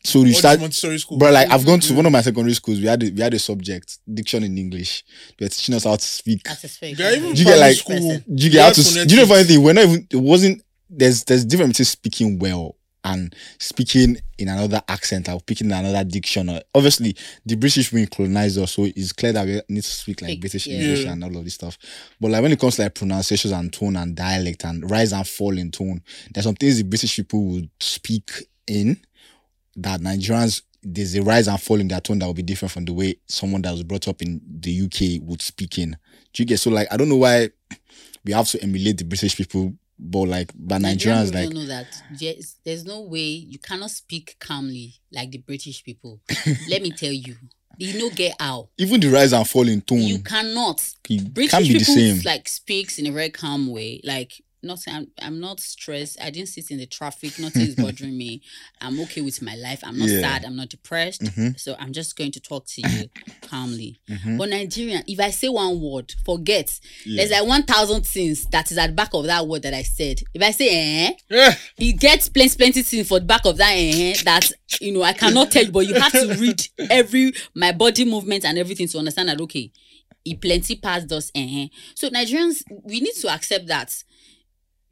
[0.06, 1.18] So you start this Montessori school.
[1.18, 2.78] But like I've gone to one of my secondary schools.
[2.78, 5.02] We had a, we had a subject diction in English.
[5.38, 6.42] They were teaching us how to speak.
[6.44, 8.18] that's a fake They're even Do you get, like- school.
[8.18, 8.82] Do you get how to?
[9.06, 9.28] Do you know phonetics.
[9.28, 9.62] funny thing?
[9.62, 10.06] We're not even.
[10.10, 10.62] It wasn't.
[10.90, 16.04] There's there's difference between speaking well and speaking in another accent or speaking in another
[16.04, 16.58] diction.
[16.74, 17.14] Obviously,
[17.44, 20.66] the British will colonize us, so it's clear that we need to speak like British
[20.66, 20.78] yeah.
[20.80, 21.78] English and all of this stuff.
[22.20, 25.26] But like when it comes to like pronunciations and tone and dialect and rise and
[25.26, 28.30] fall in tone, there's some things the British people would speak
[28.66, 28.98] in
[29.76, 32.84] that Nigerians there's a rise and fall in their tone that will be different from
[32.84, 35.96] the way someone that was brought up in the UK would speak in.
[36.32, 37.48] Do you get so like I don't know why
[38.24, 39.74] we have to emulate the British people,
[40.06, 41.86] but like but Nigerians Nigerians like know that
[42.18, 46.20] yes, there's no way you cannot speak calmly like the British people.
[46.68, 47.36] Let me tell you,
[47.78, 48.68] you know get out.
[48.78, 50.86] even the rise and fall in tone You cannot.
[51.08, 52.20] it British can't be the people same.
[52.24, 54.00] like speaks in a very calm way.
[54.04, 54.32] Like
[54.64, 56.18] not I'm, I'm not stressed.
[56.20, 57.38] I didn't sit in the traffic.
[57.38, 58.42] Nothing is bothering me.
[58.80, 59.80] I'm okay with my life.
[59.84, 60.20] I'm not Yeah.
[60.20, 60.44] sad.
[60.44, 61.22] I'm not depressed.
[61.22, 61.58] Mhm.
[61.58, 63.08] So I'm just going to talk to you
[63.42, 64.00] calmly.
[64.08, 64.38] Mhm.
[64.38, 66.78] But Nigerian, if I say one word, forget.
[67.04, 67.18] Yeah.
[67.18, 69.82] There's like one thousand things that is at the back of that word that I
[69.82, 70.22] said.
[70.32, 70.68] If I say
[71.08, 71.54] eh, Yeah.
[71.78, 74.50] it gets plenty plenty things for the back of that eh, that
[74.80, 78.44] you know I cannot tell you, but you have to read every my body movement
[78.44, 79.70] and everything to understand that okay,
[80.24, 81.68] it plenty past us eh.
[81.94, 83.94] So Nigerians, we need to accept that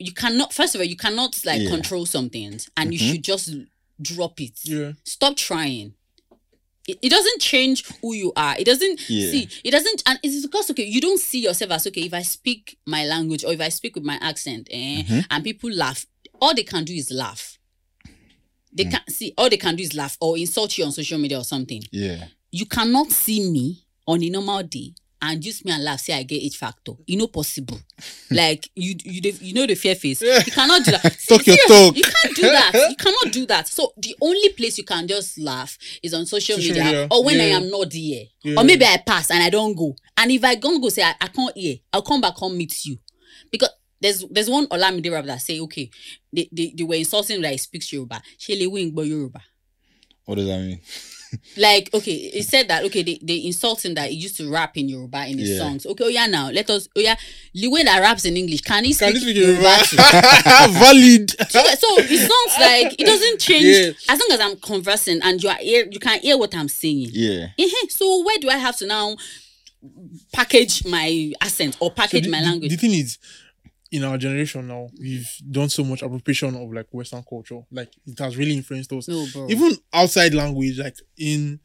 [0.07, 0.53] you cannot.
[0.53, 1.71] First of all, you cannot like Yeah.
[1.71, 3.11] control some things, and you Mhm.
[3.13, 3.51] should just
[4.01, 4.59] drop it.
[4.65, 4.93] Yeah.
[5.05, 5.95] Stop trying.
[6.89, 8.57] It, it doesn't change who you are.
[8.59, 9.31] It doesn't Yeah.
[9.31, 9.49] see.
[9.63, 12.03] It doesn't, and it's because okay, you don't see yourself as okay.
[12.03, 15.27] If I speak my language or if I speak with my accent, eh, Mhm.
[15.31, 16.07] and people laugh,
[16.41, 17.59] all they can do is laugh.
[18.73, 18.91] They Mm.
[18.91, 19.33] can't see.
[19.39, 21.85] All they can do is laugh or insult you on social media or something.
[21.93, 22.29] yeah.
[22.51, 26.25] You cannot see me on a normal day and use me and laugh say I
[26.25, 26.93] get H factor.
[27.07, 27.79] You know possible.
[28.31, 30.21] like you you dey- you know the fear face.
[30.21, 31.17] You cannot do that.
[31.29, 31.97] Talk your talk.
[31.97, 32.73] You can't do that.
[32.91, 33.69] You cannot do that.
[33.69, 37.25] So the only place you can just laugh is on social, Social media, media, or
[37.25, 38.25] when I am not there.
[38.43, 38.61] Yeah.
[38.61, 39.95] Or maybe I pass and I don't go.
[40.17, 42.85] And if I don't go say I, I can't hear, I'll come back come meet
[42.85, 42.99] you.
[43.51, 45.89] Because there's there's one Olamide rap that say, okay,
[46.33, 48.21] they, they, they were insulting that he speaks Yoruba.
[48.39, 48.61] Shele
[49.09, 49.41] Yoruba.
[50.25, 50.81] What does that mean?
[51.57, 54.89] Like, okay, he said that, okay, they, they insulting that he used to rap in
[54.89, 55.59] Yoruba in his Yeah.
[55.59, 55.85] songs.
[55.87, 57.17] Okay, oh yeah, now, let us, oh yeah,
[57.55, 59.63] the way that raps in English, can he speak, Can you speak Yoruba?
[59.63, 60.69] Yoruba?
[60.79, 61.31] Valid.
[61.51, 65.49] so, so his songs, like, it doesn't change as long as I'm conversing and you
[65.49, 67.09] are hear, you can hear what I'm saying.
[67.13, 67.49] Yeah.
[67.89, 69.17] So where do I have to now
[70.33, 72.71] package my accent or So package the, my the- language?
[72.71, 73.19] The thing is,
[73.93, 77.61] in our generation now, we've done so much appropriation of like Western culture.
[77.71, 79.07] Like it has really influenced us.
[79.09, 79.47] no, bro.
[79.49, 81.61] Even outside language, like in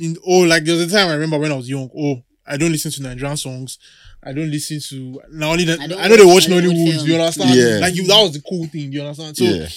[0.00, 1.90] in oh, like there was a time I remember when I was young.
[1.96, 3.78] Oh, I don't listen to Nigerian songs.
[4.22, 7.06] I don't listen to now only that I I, know they watch watch Nollywood Nollywood.
[7.06, 7.50] You understand?
[7.54, 7.78] Yeah.
[7.80, 8.92] Like you, that was the cool thing.
[8.92, 9.36] You understand?
[9.36, 9.68] So, yeah.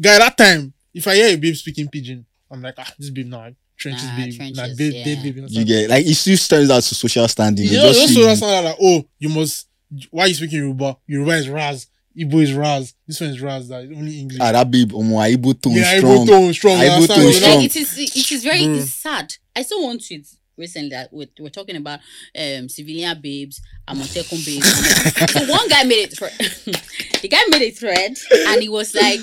[0.00, 3.26] guy, that time, if I hear a babe speaking pidgin, I'm like, ah, this babe
[3.26, 5.04] now trenches Nah, babe, trenches, nah, babe, yeah.
[5.04, 5.24] babe, babe.
[5.24, 5.66] You You understand?
[5.68, 7.64] get like it still turns out to social standing.
[7.66, 9.66] You know, just also see you- understand that, like, oh, you must.
[10.10, 10.96] Why are you speaking Yoruba?
[11.06, 11.86] Yoruba is Raz.
[12.16, 12.94] Igbo is Raz.
[13.06, 13.68] This one is Raz.
[13.68, 14.38] That is only English.
[14.40, 16.16] Ah, that babe, Omo, Aibo tone yeah, strong.
[16.16, 16.78] Igbo tone strong.
[16.78, 17.56] Igbo tone strong.
[17.56, 19.34] like it is it is very it's sad.
[19.54, 20.26] I saw one tweet
[20.56, 22.00] recently that we're, we're talking about
[22.38, 25.32] um civilian babes, Amotekun babes.
[25.32, 26.32] so one guy made it thread.
[27.22, 28.16] the guy made a thread
[28.48, 29.20] and he was like,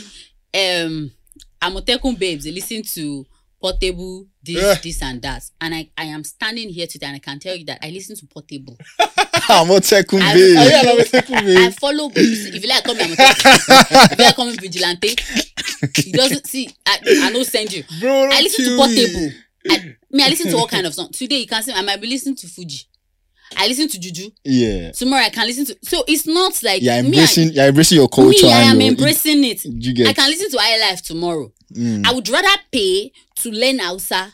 [0.53, 1.11] um
[1.61, 3.25] Amotekun babes, they listen to
[3.59, 4.75] portable this, Yeah.
[4.75, 5.43] this and that.
[5.61, 8.15] And I, I am standing here today and I can tell you that I listen
[8.17, 8.77] to portable.
[9.49, 10.53] I'm not taking I- babe.
[10.55, 11.57] Yeah, like, Amotekun babe.
[11.57, 14.11] I follow if you like call me Amotekun.
[14.11, 15.15] if you like call me vigilante,
[16.03, 17.83] he doesn't see I, I don't send you.
[17.99, 19.21] Bro, don't I listen to Portable.
[19.21, 19.33] me.
[19.69, 21.17] I, me, I listen to all kind of songs.
[21.17, 22.83] Today, you can see I might be listening to Fuji.
[23.55, 24.29] I listen to Juju.
[24.43, 24.91] Yeah.
[24.91, 25.77] Tomorrow, I can listen to.
[25.83, 27.09] So it's not like You're me.
[27.09, 28.45] embracing, you're embracing your I, culture.
[28.47, 29.63] me, I am your- embracing it.
[29.65, 30.07] You get.
[30.07, 31.51] I can listen to High Life tomorrow.
[31.73, 32.05] Mm.
[32.05, 34.33] I would rather pay to learn Hausa,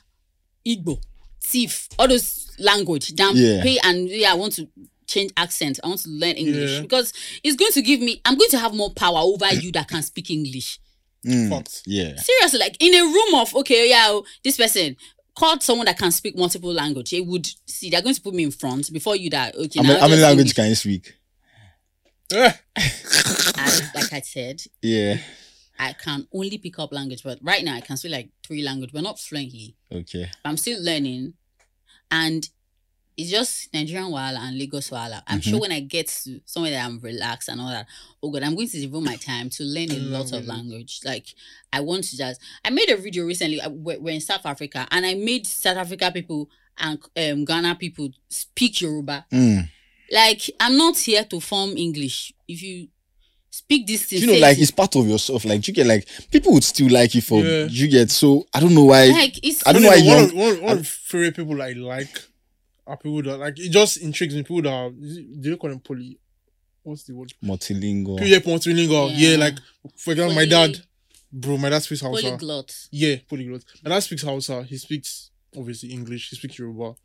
[0.68, 1.00] Igbo,
[1.42, 3.62] Tiv, all those language than Yeah.
[3.64, 4.68] pay and yeah, I want to
[5.08, 5.80] change accent.
[5.84, 6.82] I want to learn English Yeah.
[6.82, 7.12] because
[7.44, 8.22] it's going to give me.
[8.26, 10.80] I'm going to have more power over you that can speak English.
[11.26, 11.82] Mm.
[11.86, 12.18] Yeah.
[12.18, 14.98] seriously like in a room of okay yeah oh, this person
[15.36, 18.44] called someone that can speak multiple language they would see they're going to put me
[18.44, 21.14] in front before you that okay How how many just languages can you speak?
[22.76, 25.18] I, like i said Yeah.
[25.80, 28.92] i can only pick up language but right now i can speak like three language
[28.94, 30.30] but not fluently Okay.
[30.46, 31.34] i'm still learning
[32.12, 32.50] and
[33.16, 35.24] it's just Nigerian Wala and Lagos Wala.
[35.28, 35.50] I'm Mm-hmm.
[35.52, 37.86] sure when I get to somewhere that I'm relaxed and all that,
[38.22, 40.48] oh God, I'm going to devote my time to learn a lot of Language.
[40.48, 41.00] language.
[41.06, 41.28] Like
[41.72, 42.42] I want to just.
[42.66, 43.60] I made a video recently.
[43.70, 48.10] We're, we're in South Africa, and I made South Africa people and um, Ghana people
[48.30, 49.26] speak Yoruba.
[49.32, 49.70] Mm.
[50.12, 52.34] Like I'm not here to form English.
[52.48, 52.88] If you
[53.50, 55.46] speak this thing, you know, like it's part of yourself.
[55.46, 57.66] Like you get like people would still like you for Yeah.
[57.66, 58.10] you get.
[58.10, 59.06] So I don't know why.
[59.08, 61.36] like it's I don't know why one, young- of, one, of- one of the favorite
[61.36, 62.10] people I like
[62.86, 64.44] are people that like it just intrigues me.
[64.44, 66.20] People that are, it- do you call them poly?
[66.84, 67.34] What's the word?
[67.44, 68.18] multilingual.
[68.20, 69.10] People yeah, multilingual.
[69.14, 69.30] Yeah.
[69.32, 69.38] Yeah.
[69.38, 69.56] like
[69.98, 70.78] for example, my dad,
[71.32, 72.22] bro, my dad speaks Hausa.
[72.22, 72.76] polyglot.
[72.92, 73.64] Yeah, polyglot.
[73.84, 74.64] My dad speaks Hausa.
[74.64, 76.30] He speaks obviously English.
[76.30, 76.96] He speaks Yoruba,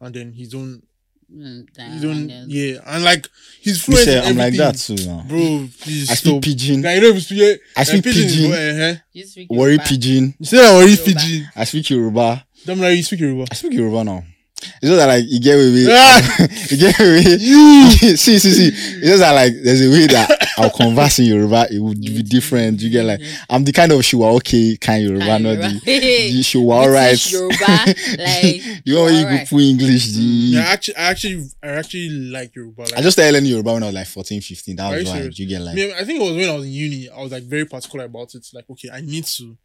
[0.00, 0.82] and then his own,
[1.30, 2.26] Mm, his own.
[2.26, 3.28] then- Yeah, and like
[3.60, 4.04] he's Me fluent.
[4.06, 5.24] say, I'm like that too now.
[5.28, 5.68] bro.
[5.82, 6.42] Please I speak stop.
[6.42, 6.80] pidgin.
[6.82, 7.38] Guy, you don't speak.
[7.38, 8.52] Yeah, I speak uh, is- pidgin.
[8.52, 8.94] uh-huh.
[9.12, 9.84] You speak Worry Yoruba.
[9.88, 10.34] pidgin.
[10.38, 11.20] You say that already Yoruba.
[11.20, 11.46] Fiji.
[11.54, 12.46] I speak Yoruba.
[12.64, 13.44] Damn like you speak Yoruba.
[13.50, 14.24] I speak Yoruba now.
[14.60, 16.46] It's just that like you get away with Ah!
[16.70, 20.48] you get away you see see see it's just that like there's a way that
[20.58, 24.00] I'll converse in Yoruba it would be different you get like I'm the kind of
[24.00, 25.68] Shiwa okay kind of Yoruba Kind not Yoruba.
[25.84, 26.00] the,
[26.32, 29.48] the Shiwa alright Yoruba, like, you know when you alright.
[29.50, 32.82] go put English the Yeah, I actually, I actually, I actually like Yoruba.
[32.82, 35.08] Like, I just started learning Yoruba when I was like 14 15 that was you
[35.10, 37.08] why you get I, like mean, I think it was when I was in uni.
[37.10, 38.46] I was like very particular about it.
[38.52, 39.56] Like, okay, I need to,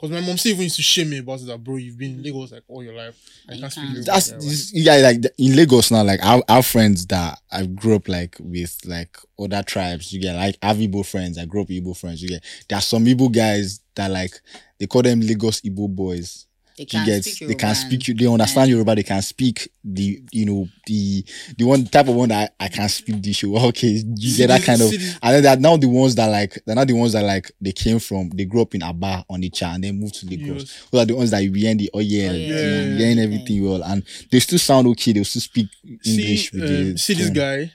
[0.00, 1.46] because my mom still even used to shame me about it.
[1.46, 2.24] That bro, you've been in mm.
[2.24, 3.14] Lagos like all your life.
[3.48, 4.06] I can't speak can't.
[4.06, 7.66] That's Yeah, this, you guys like in Lagos now like our, our friends that I
[7.66, 11.44] grew up like with like other tribes you get like I have Igbo friends I
[11.44, 14.40] grew up with Igbo friends you get there are some Igbo guys that like
[14.78, 16.46] they call them Lagos Igbo boys
[16.80, 19.22] They you can get speak they can speak and- they understand and- Yoruba they can
[19.22, 21.24] speak the you know the
[21.58, 23.56] the one type of one that I, I can speak the show.
[23.70, 26.74] Okay you get that kind of and then they're now the ones that like they're
[26.76, 29.50] not the ones that like they came from they grew up in Aba on the
[29.62, 30.62] and then moved to Lagos.
[30.62, 30.86] Yes.
[30.90, 33.22] those are the ones that you hear the oh yeah, Oh, yeah, yeah, you yeah.
[33.22, 33.82] everything well.
[33.84, 35.12] And they still sound okay.
[35.12, 37.72] They still speak English See, with um, the see this guy,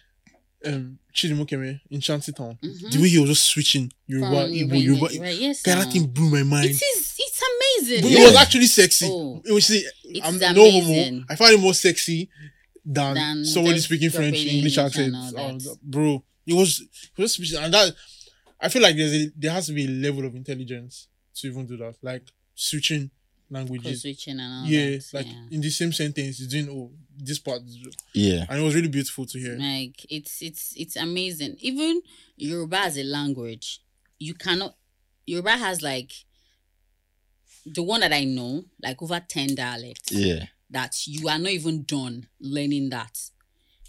[0.66, 2.58] um, Chidi Mokeme in Shantytown.
[2.62, 2.92] Mhm.
[2.92, 5.06] The way he was just switching Yoruba, Igbo, Yoruba.
[5.22, 5.80] Right, yes, now.
[5.80, 6.66] that thing blew my mind.
[6.70, 7.14] It is.
[7.18, 8.02] It's amazing.
[8.04, 8.20] But Yeah.
[8.20, 9.08] It was actually sexy.
[9.10, 9.42] Oh.
[9.46, 10.86] it was see, It's I'm no homo.
[10.86, 11.26] amazing.
[11.30, 12.30] I found it more sexy.
[12.88, 15.16] than, Than somebody speaking French, English accent.
[15.16, 17.96] Um, bro, it was it was speaking, and that
[18.62, 21.66] I feel like there's a there has to be a level of intelligence to even
[21.66, 22.24] do that, like
[22.54, 23.10] switching
[23.50, 24.02] languages.
[24.02, 25.14] switching and all Yeah, that.
[25.14, 25.44] like yeah.
[25.52, 27.62] in the same sentence, you're doing oh this part,
[28.14, 28.46] Yeah.
[28.50, 29.56] and it was really beautiful to hear.
[29.58, 31.58] Like it's it's it's amazing.
[31.60, 32.02] Even
[32.38, 33.82] Yoruba as a language,
[34.20, 34.76] you cannot.
[35.26, 36.12] Yoruba has like
[37.66, 40.12] the one that I know, like over ten dialects.
[40.12, 40.46] Yeah.
[40.70, 43.18] That you are not even done learning that.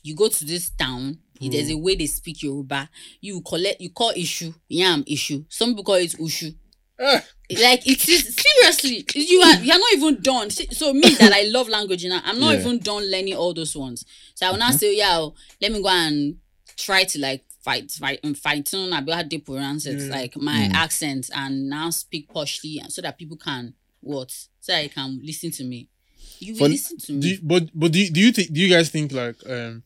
[0.03, 1.19] You go to this town.
[1.41, 2.89] There's a way they speak Yoruba.
[3.21, 3.81] You collect.
[3.81, 5.45] You call issue yam issue.
[5.49, 6.55] Some people call it ushu.
[7.49, 11.43] Like it is seriously you are you are not even done so me that i
[11.43, 12.61] love language you know i'm not Yeah.
[12.61, 14.05] even done learning all those ones
[14.35, 14.79] so i will now Mm-hmm.
[14.79, 16.39] say yeah oh, let me go and
[16.77, 20.75] try to like fight fight and fine tune about they pronounce it like my Mm.
[20.75, 24.31] accent and now speak poshly so that people can what
[24.61, 25.89] so they can listen to me
[26.41, 28.61] you will Fun- listen to me you, but but do you, do you think do
[28.61, 29.85] you guys think like um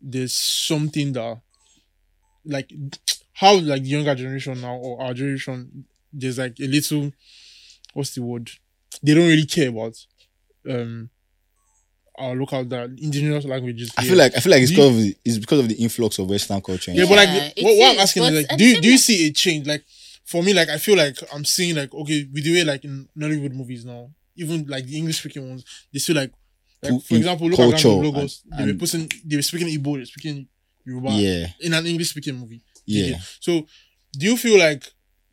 [0.00, 1.38] there's something that
[2.46, 2.70] like
[3.34, 7.12] how like the younger generation now or our generation there's like a little
[7.94, 8.50] what's the word
[9.02, 9.94] they don't really care about
[10.68, 11.10] um
[12.16, 14.96] our local that indigenous languages I feel like I feel like it's Do you- because
[14.96, 16.92] of the, it's because of the influx of Western culture.
[16.92, 19.26] yeah, but like Yeah, what, what I'm asking is like do you do you see
[19.26, 19.84] a change like
[20.24, 23.08] for me like I feel like I'm seeing like okay with the way like in
[23.18, 26.32] Nollywood movies now even like the English speaking ones they still like
[26.82, 29.94] like for example look at Gangs culture and- they were putting they were speaking Igbo
[29.94, 30.46] they were speaking
[30.86, 31.46] Yoruba Yeah.
[31.60, 33.18] in an English speaking movie Yeah.
[33.40, 33.66] so
[34.16, 34.84] do you feel like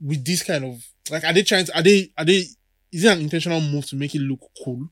[0.04, 2.44] with this kind of like are they trying to are they are they
[2.92, 4.90] is it an intentional move to make it look cool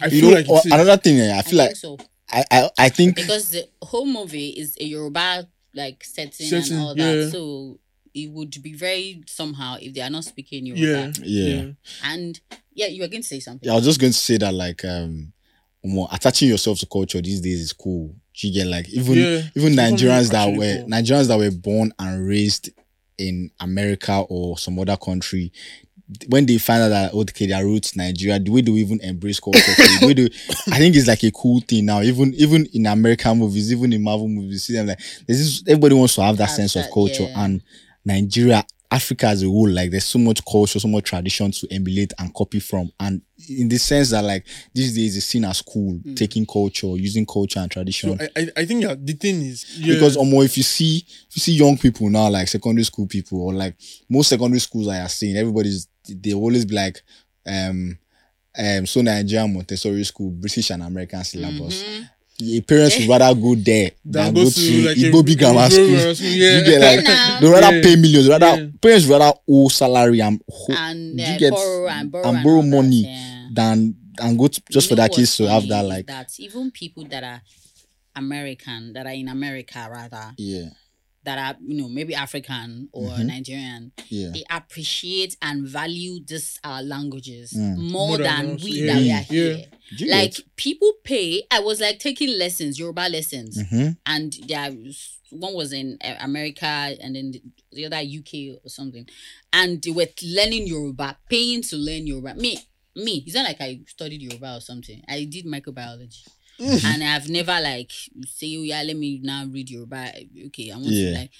[0.00, 1.98] I You feel know, like or it's another thing, eh, I I feel like so
[2.30, 6.82] I, I I think because the whole movie is a Yoruba like setting, Setting, and
[6.82, 7.14] all yeah.
[7.24, 7.78] that so
[8.14, 11.12] it would be very somehow if they are not speaking yeah Yoruba.
[11.22, 11.64] yeah.
[12.04, 12.40] And
[12.74, 13.66] yeah, you were going to say something.
[13.66, 15.32] Yeah, I was just going to say that like um
[15.84, 18.14] more attaching yourself to culture these days is cool.
[18.36, 20.88] You get like even Yeah, even Nigerians that were cool.
[20.88, 22.70] Nigerians that were born and raised
[23.18, 25.52] in America or some other country,
[26.28, 29.58] when they find out that okay, their roots Nigeria, the way they even embrace culture,
[29.60, 30.24] the way they,
[30.72, 32.02] I think it's like a cool thing now.
[32.02, 35.62] Even even in American movies, even in Marvel movies, you see them like there's this,
[35.66, 37.44] everybody wants to have that Have sense of culture yeah.
[37.44, 37.62] and
[38.04, 38.64] Nigeria.
[38.92, 42.32] Africa as a whole, like there's so much culture, so much tradition to emulate and
[42.34, 42.92] copy from.
[43.00, 46.14] And in the sense that like these days it's seen as cool, Mm.
[46.16, 49.94] taking culture, using culture and tradition so I, I think yeah, the thing is yeah,
[49.94, 53.40] because um, if you see if you see young people now like secondary school people
[53.40, 53.76] or like
[54.10, 57.02] most secondary schools I are seeing everybody's they always be like
[57.46, 57.98] um
[58.58, 62.08] um so Nigerian Montessori school British and American syllabus Mhm.
[62.38, 65.32] Your parents would rather go there Than than, go go to, to like, a- Igbobi
[65.32, 66.58] a grammar school grammar school, yeah.
[66.58, 67.82] you get like they rather Yeah.
[67.82, 68.68] pay millions rather Yeah.
[68.80, 72.44] parents rather owe salary and ho- And you uh, get- borrow and borrow and and
[72.44, 73.48] borrow that, money yeah.
[73.52, 76.28] than and go to, just You for know their kids to have that like that
[76.38, 77.40] even people that are
[78.16, 80.68] American, that are in America rather, yeah
[81.24, 83.26] that are you know maybe African or Mhm.
[83.26, 87.76] Nigerian, yeah they appreciate and value this our languages Mm.
[87.76, 88.86] more, More than than we yeah.
[88.92, 89.22] that we are Yeah.
[89.54, 89.66] here.
[89.96, 91.42] Do Like people pay.
[91.50, 93.96] I was like taking lessons, Yoruba lessons, Mhm.
[94.06, 94.72] and there
[95.30, 96.66] one was in uh, America
[97.00, 99.06] and then the, the other UK or something,
[99.52, 102.34] and they were learning Yoruba, paying to learn Yoruba.
[102.34, 102.58] Me,
[102.96, 105.02] me, it's not like I studied Yoruba or something.
[105.08, 106.26] I did microbiology.
[106.84, 107.90] and I've never like
[108.26, 110.12] say, oh yeah, let me now read your Yoruba.
[110.46, 111.10] Okay, I want Yeah.
[111.14, 111.30] to like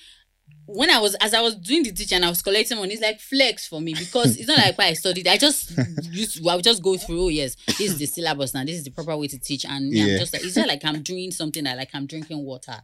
[0.67, 3.03] when I was as I was doing the teaching and I was collecting money, it's
[3.03, 5.27] like flex for me because it's not like why I studied.
[5.27, 5.73] I just
[6.11, 8.85] used I would just go through, oh yes, this is the syllabus now, this is
[8.85, 9.65] the proper way to teach.
[9.65, 10.13] And yeah, Yeah.
[10.15, 12.77] I'm just like it's not like I'm doing something that like I'm drinking water.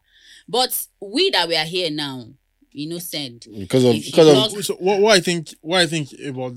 [0.48, 2.26] But we that we are here now,
[2.74, 3.46] innocent.
[3.58, 6.54] because of because of lost- so what, what I think what I think about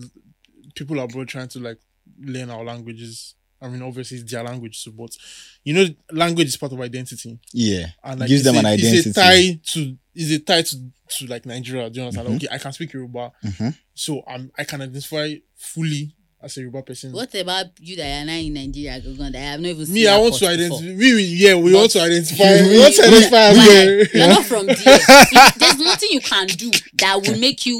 [0.76, 1.80] people abroad trying to like
[2.20, 3.36] learn our languages.
[3.62, 5.16] I mean, obviously it's their language too, but
[5.64, 8.84] you know, language is part of identity, yeah and like Gives them a, an It's
[8.84, 9.10] identity.
[9.10, 10.76] a tie to is a tie to,
[11.10, 11.90] to like Nigeria.
[11.90, 12.28] Do you understand?
[12.30, 12.36] Mhm.
[12.38, 13.76] Okay, I can speak Yoruba, Mhm.
[13.94, 17.12] so I'm I can identify fully as a Yoruba person.
[17.14, 19.00] What about you that are now in Nigeria?
[19.00, 20.86] Gogon, that I have not even seen Me, I want to identify.
[20.86, 22.44] We, we, yeah, we But- want to identify.
[22.62, 23.68] We- we want to identify Why?
[23.68, 24.06] well.
[24.14, 24.76] You're not from there.
[25.58, 27.80] There's nothing you can do that will make you.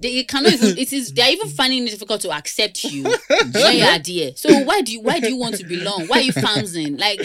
[0.00, 0.78] They cannot even.
[0.78, 1.12] It is.
[1.12, 4.32] They're even finding it difficult to accept you when you are there.
[4.36, 5.00] So why do you?
[5.02, 6.06] Why do you want to belong?
[6.06, 6.96] Why are you founcing?
[6.96, 7.18] Like,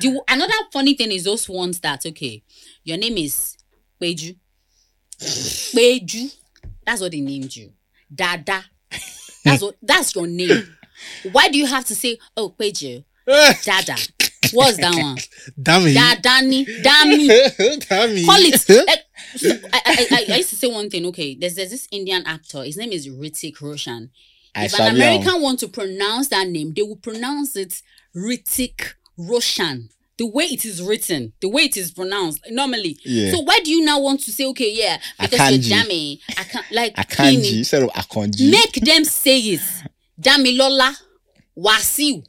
[0.00, 2.42] the another funny thing is those ones that okay,
[2.84, 3.56] your name is
[4.00, 4.36] Peju.
[5.20, 6.34] Peju.
[6.86, 7.72] That's what they named you.
[8.14, 8.64] Dada.
[9.50, 9.76] That's what.
[9.82, 10.76] That's your name.
[11.32, 13.96] Why do you have to say, oh Peju, Dada?
[14.52, 15.18] What's that one?
[15.60, 15.96] Damn it.
[15.96, 16.82] Dadani, Dami.
[16.82, 17.88] Damn it.
[17.88, 18.68] Call it.
[18.68, 18.96] Like, eh,
[19.36, 21.06] so I, I, I, I used to say one thing.
[21.06, 22.62] Okay, there's, there's this Indian actor.
[22.62, 24.10] His name is Hrithik Roshan.
[24.54, 24.94] I if an.
[24.96, 27.82] American want to pronounce that name, they will pronounce it
[28.16, 29.90] Ritik Roshan.
[30.18, 32.98] The way it is written, the way it is pronounced, normally.
[33.04, 33.30] Yeah.
[33.30, 35.62] So why do you now want to say, okay, yeah, because you're Akanji.
[35.62, 37.58] jammy, I can't like Akanji Kini.
[37.58, 38.50] instead of Akonji.
[38.50, 39.60] Make them say it.
[40.20, 40.92] Damilola,
[41.56, 42.24] Wasiu,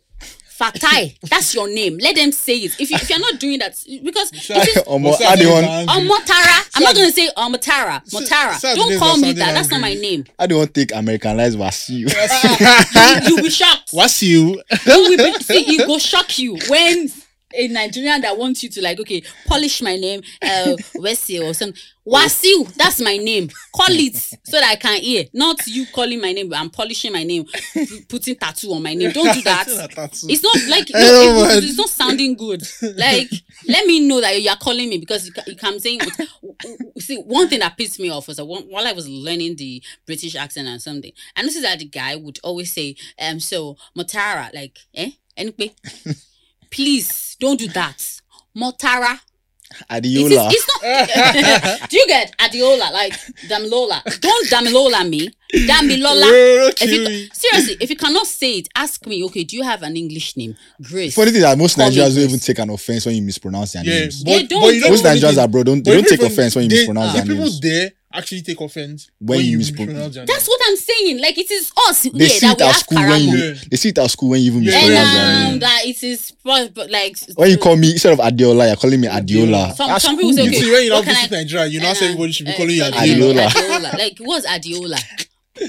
[0.60, 1.18] Fatai.
[1.30, 1.98] That's your name.
[2.00, 2.80] Let them say it.
[2.80, 3.72] If, you, if you're not doing that,
[4.04, 6.70] because it is Omo, Say how they it want and- Omotara.
[6.76, 8.06] I'm not going to say Omotara.
[8.06, 8.54] Sad- Motara.
[8.60, 9.54] sad Don't call me sounding that.
[9.54, 10.02] That's not my angry.
[10.04, 10.26] name.
[10.38, 12.10] how they want take Americanized Wasiu.
[13.24, 13.90] You, you'll be shocked.
[13.94, 14.62] What's you?
[14.86, 17.10] You will be, see, it will shock you when
[17.54, 21.80] a Nigerian that wants you to like, okay, polish my name, uh, Wesley or something.
[22.08, 23.50] Wasiu, that's my name.
[23.76, 25.26] Call it so that I can hear.
[25.34, 26.52] Not you calling my name.
[26.54, 29.12] I'm polishing my name, p- putting tattoo on my name.
[29.12, 29.68] Don't do that.
[30.28, 31.64] It's not like no, Oh, it- man.
[31.64, 32.64] it's not sounding good.
[32.82, 33.30] Like,
[33.68, 36.00] let me know that you are calling me because you, you come saying.
[37.00, 39.82] See, one thing that pissed me off was that one, while I was learning the
[40.06, 44.54] British accent and something, I noticed that the guy would always say, "Um, so Motara,
[44.54, 45.74] like, eh, anyway,
[46.70, 48.22] please don't do that,
[48.56, 49.20] Motara."
[49.92, 50.52] It is, Adiola.
[50.52, 51.90] it's not.
[51.90, 53.14] do you get Adiola like
[53.48, 54.02] Damilola?
[54.20, 56.28] Don't Damilola me, Damilola.
[56.30, 59.24] Bro, If you, seriously, if you cannot say it, ask me.
[59.26, 60.56] Okay, do you have an English name?
[60.82, 61.16] Grace.
[61.16, 63.84] Funny thing that most Call Nigerians don't even take an offense when you mispronounce their
[63.84, 64.24] Yeah, names.
[64.24, 66.56] but, They don't but you know Most Nigerians thing- abroad don't they don't take offense
[66.56, 67.60] when you they- mispronounce the their people names.
[67.62, 71.20] there actually take offense When you mispro- mispro- their That's what I'm saying.
[71.22, 73.54] Like it is us They here see that it at have school when you Yeah.
[73.70, 75.60] they see it at school when you even Yeah, mispronounce And their um, name.
[75.60, 79.02] that it is but, but like When you call me instead of Adiola, you're calling
[79.02, 79.76] me Adiola.
[79.76, 80.46] Some- That's some people say, cool.
[80.46, 82.06] You okay, see, when you what now can visit I- Nigeria, you now Uh, say
[82.06, 83.48] everybody should be uh, calling you uh, Adiola.
[83.48, 83.98] Adiola.
[83.98, 85.00] Like what's Adiola?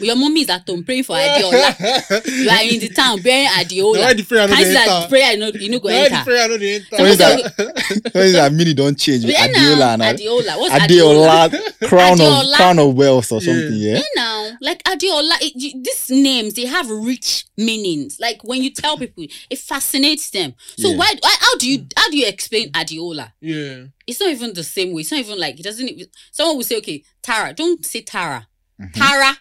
[0.03, 2.27] Your mommy is at home praying for Adiola.
[2.27, 3.95] you are in the town bearing Adiola.
[3.95, 5.09] Now why the prayer no Can't dey see that enter?
[5.09, 6.97] prayer you know you know go Now the prayer no dey enter.
[6.97, 8.11] When is that?
[8.15, 9.25] When is that meaning don't change?
[9.25, 10.59] Yeah, Adiola now, and Adiola.
[10.59, 11.49] What's Adiola?
[11.49, 12.51] Adiola, crown Adiola.
[12.53, 13.73] of crown of wealth or something.
[13.73, 13.97] Yeah.
[13.99, 18.19] You know, like Adiola, it, you, these names they have rich meanings.
[18.21, 20.55] Like when you tell people, it fascinates them.
[20.77, 20.97] So Yeah.
[20.97, 21.35] why, why?
[21.41, 23.33] How do you how do you explain Adiola?
[23.41, 23.85] Yeah.
[24.07, 25.03] It's not even the same way.
[25.03, 25.89] It's not even like it doesn't.
[25.89, 27.53] Even, someone will say, okay, Tara.
[27.55, 28.47] Don't say Tara.
[28.81, 29.01] Mm-hmm.
[29.01, 29.37] Tara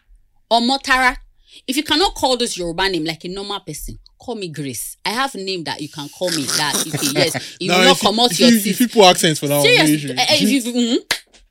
[0.50, 1.16] or Motara.
[1.68, 4.98] If you cannot call this Yoruba name like a normal person, call me Grace.
[5.06, 6.44] I have a name that you can call me.
[6.44, 8.80] That okay, yes, you will Now, not if come out if your you, if teeth.
[8.82, 10.10] you put accents for that one, Seriously, issue.
[10.12, 10.98] eh, eh, if you, mhm,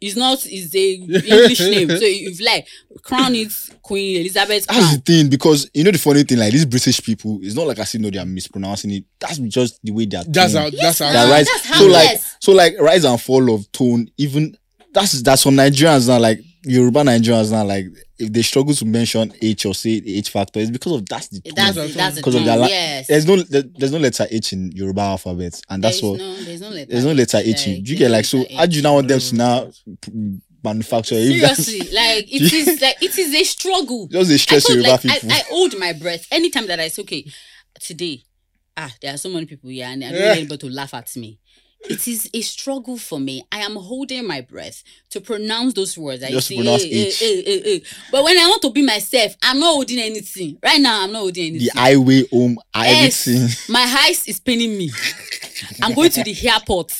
[0.00, 0.38] it's not.
[0.46, 1.88] It's a English name.
[1.90, 2.66] So if like
[3.02, 6.64] crown it Queen Elizabeth That's the thing because you know the funny thing, like these
[6.66, 9.04] British people, it's not like I see no they are mispronouncing it.
[9.18, 10.24] That's just the way they are.
[10.24, 10.64] That's tuned.
[10.64, 10.70] how.
[10.80, 11.12] That's how.
[11.12, 11.46] that rise.
[11.46, 14.08] that's how So like, so like, rise and fall of tone.
[14.16, 14.56] Even
[14.92, 17.86] that's that's some Nigerians now, like Yoruba Nigerians now, like
[18.18, 21.28] if they struggle to mention H or say the H factor, it's because of that's
[21.28, 21.52] the tone.
[21.54, 23.06] That's Because that's the of their la- yes.
[23.06, 26.60] There's no there- there's no letter H in Yoruba alphabet, and that's what no, there's
[26.60, 26.90] no letter.
[26.90, 27.66] there's no letter H.
[27.66, 28.44] Like, Do you get like so?
[28.56, 29.70] How do you now want them to now
[30.64, 31.14] manufacture?
[31.14, 34.06] Seriously, like it is like it is a struggle.
[34.10, 35.32] Just I stress told, Yoruba like, people.
[35.32, 37.24] I, I hold my breath anytime that I say, okay,
[37.80, 38.22] today,
[38.76, 41.14] ah, there are so many people here and I don't want anybody to laugh at
[41.16, 41.38] me.
[41.82, 43.44] It is a struggle for me.
[43.52, 46.22] I am holding my breath to pronounce those words.
[46.24, 46.88] I Just say, pronounce eh,
[47.20, 47.78] eh, eh, eh.
[48.10, 50.58] But when I want to be myself, I'm not holding anything.
[50.62, 51.68] Right now, I'm not holding anything.
[51.72, 53.72] the highway home, Yes, everything.
[53.72, 54.90] my eyes is paining me.
[55.82, 56.92] I'm going to the airport.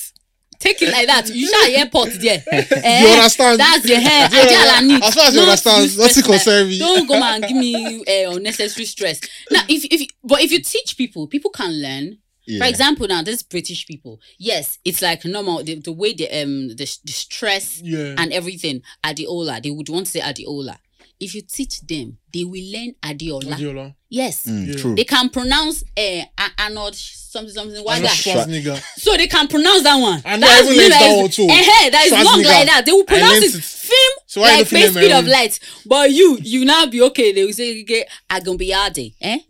[0.59, 1.29] Take it like that.
[1.29, 2.43] You shall airport there.
[2.51, 3.59] Eh, You understand?
[3.59, 4.27] That's the hair.
[4.31, 6.79] Yeah, Ajala as far as you understand, nothing concern me.
[6.79, 9.21] Don't go and give me uh, unnecessary stress.
[9.51, 12.17] Now, if if but if you teach people, people can learn.
[12.45, 12.59] Yeah.
[12.63, 15.63] For example, now this British people, yes, it's like normal.
[15.63, 18.15] The, the way the um the, the stress Yeah.
[18.17, 20.77] and everything Adiola, they would want to say Adiola.
[21.19, 23.53] If you teach them, they will learn Adiola.
[23.55, 23.93] Adiola.
[24.09, 24.75] Yes, Mm, Yeah.
[24.81, 24.95] True.
[24.95, 26.01] they can pronounce uh,
[26.37, 27.83] A- Arnold something something.
[27.83, 28.09] Why that?
[28.11, 28.81] Schwarzenegger.
[28.97, 30.21] So they can pronounce that one.
[30.25, 31.47] And I That's even me learned that that is- one too.
[31.49, 32.83] Eh-heh, that is long like that.
[32.85, 33.55] They will I pronounce it.
[33.55, 33.63] it.
[33.63, 35.59] Film So why like face speed of light.
[35.87, 37.31] But you, you now be okay.
[37.33, 39.15] They will say, okay, Agumbiade.
[39.19, 39.39] Eh?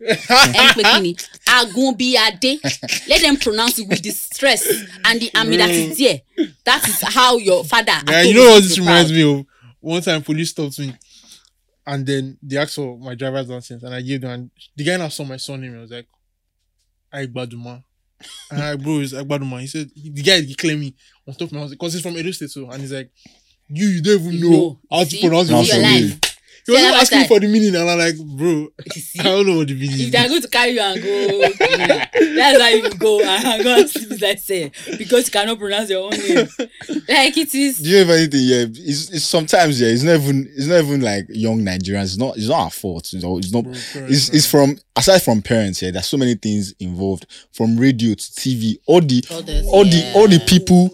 [1.46, 2.58] Agumbiade.
[3.06, 4.66] Let them pronounce it with the stress
[5.04, 6.20] and the ami that is there.
[6.64, 7.92] That is how your father.
[8.08, 9.44] Yeah, you know what this reminds me of?
[9.80, 10.94] One time police stopped me
[11.86, 14.96] and then they asked for my driver's license and I gave them and the guy
[14.96, 16.08] now saw my son name and was like,
[17.12, 17.84] Aigbaduma.
[18.50, 19.60] And I bro is Aigbaduma.
[19.60, 20.94] He said the guy he claimed me
[21.28, 22.66] on top of my house because he's from Edo State too.
[22.70, 23.10] And he's like,
[23.72, 24.78] You you don't even know know.
[24.90, 25.20] how to See?
[25.20, 26.02] pronounce Now your your name.
[26.04, 26.08] me.
[26.10, 26.18] life.
[26.66, 28.68] He was See, even that's asking like- for the meaning and I'm like, bro,
[29.18, 30.10] I don't know what the meaning If is.
[30.10, 31.40] they're going to carry you and go,
[32.36, 35.88] that's how you go I'm going to see sleep like say because you cannot pronounce
[35.90, 36.48] your own name.
[37.08, 37.78] Like it is.
[37.78, 38.40] Do you have anything?
[38.42, 39.88] Yeah, it's, it's sometimes yeah.
[39.88, 42.04] It's not even it's not even like young Nigerians.
[42.04, 43.12] It's not it's not our fault.
[43.12, 43.64] You know, it's not.
[43.64, 43.72] Bro,
[44.08, 45.80] It's, it's from aside from parents.
[45.82, 48.78] Yeah, there's so many things involved from radio to TV.
[48.86, 50.90] All the All this, all the all the people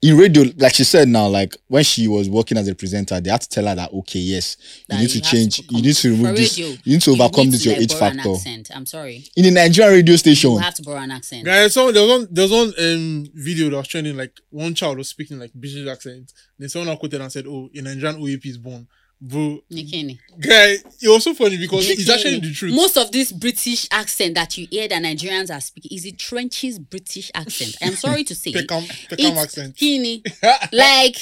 [0.00, 3.30] in radio, like she said now, like when she was working as a presenter, they
[3.30, 5.94] had to tell her that okay, yes, you That need to have change, you need
[5.94, 8.00] to remove for this, radio, you need to overcome need this to, your age borrow
[8.12, 8.30] factor.
[8.32, 8.70] accent.
[8.74, 9.24] I'm sorry.
[9.36, 11.44] In a Nigerian radio station, You have to borrow an accent.
[11.44, 14.74] Guys, so there was one there was one um video that was trending like one
[14.74, 16.32] child was speaking like British accent.
[16.58, 18.86] Then someone quoted and said, "Oh, a Nigerian OAP is born."
[19.20, 20.16] Bro, Nikini.
[20.38, 22.72] guy, it was so funny because it's actually the truth.
[22.72, 26.78] Most of this British accent that you hear that Nigerians are speaking is the trenches
[26.78, 27.76] British accent.
[27.82, 28.52] I'm sorry to say.
[28.52, 28.84] Peckham,
[29.38, 29.76] accent.
[30.72, 31.16] Like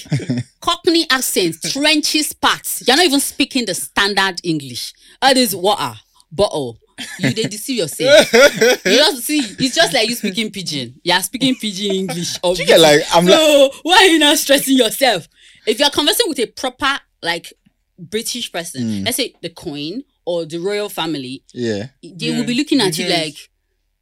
[0.61, 2.86] Cockney accent, trenches parts.
[2.86, 4.92] You're not even speaking the standard English.
[5.22, 5.94] That is water,
[6.30, 6.78] bottle.
[7.18, 8.32] You they deceive yourself.
[8.84, 11.01] you just see, it's just like you speaking pidgin.
[11.03, 12.38] You're speaking pidgin English.
[12.42, 15.28] Or you get like I'm like so why are you not stressing yourself?
[15.66, 17.53] If you're conversing with a proper like
[17.99, 19.05] British person, Mm.
[19.05, 21.88] let's say the Queen or the royal family, yeah.
[22.03, 23.36] they Yeah, will be looking at they you like,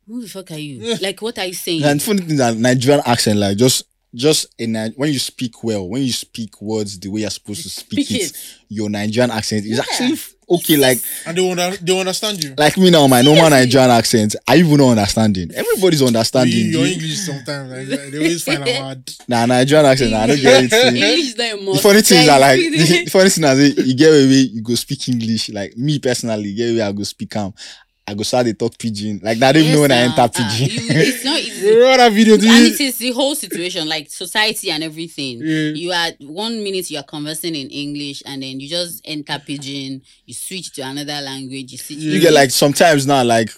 [0.06, 0.96] "Who the fuck are you?
[1.00, 3.84] like, what are you saying?" And funny thing that Nigerian accent, like just
[4.14, 7.68] just in when you speak well, when you speak words the way you're supposed to
[7.68, 8.36] speak, Speak it, it.
[8.68, 9.80] your Nigerian accent is Yeah.
[9.90, 10.76] actually f- okay.
[10.76, 12.54] Like and they under, they understand you.
[12.56, 13.66] like me now, my normal Seriously.
[13.66, 15.50] Nigerian accent, I even not understanding.
[15.54, 16.56] Everybody's understanding.
[16.56, 19.10] You, your English sometimes like, they always find out hard.
[19.28, 20.72] Nah, Nigerian accent, nah, I don't get it.
[20.94, 22.70] English is not The funny thing is that like Like,
[23.04, 25.48] the, funny thing is that you get away, you go speak English.
[25.50, 27.52] Like me personally, you get away, I go speak am.
[28.06, 29.20] I go start to talk pidgin.
[29.22, 30.68] Like that, even know when I enter uh, uh, pidgin.
[30.68, 31.64] you- it's not easy.
[32.14, 32.36] Video?
[32.36, 35.38] Do and it is the whole situation, like society and everything.
[35.42, 35.70] Yeah.
[35.70, 40.02] You are one minute you are conversing in English, and then you just enter pidgin.
[40.26, 41.72] You switch to another language.
[41.72, 43.50] You see, you get like sometimes now like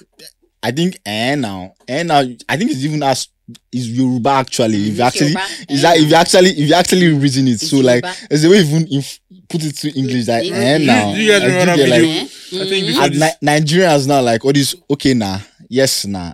[0.63, 2.19] I think eh now eh now
[2.49, 3.29] I think it's even as
[3.73, 6.21] is Yoruba actually if you actually Yoruba, is eh that if you now.
[6.21, 8.27] actually if you actually reason it It's so like Yoruba.
[8.29, 10.53] there's a way even if put it to English like Mhm.
[10.53, 12.11] eh You- now you guys Like, remember that video?
[12.63, 15.39] I think before this- Ni- Nigerians now like all this okay nah
[15.69, 16.33] yes nah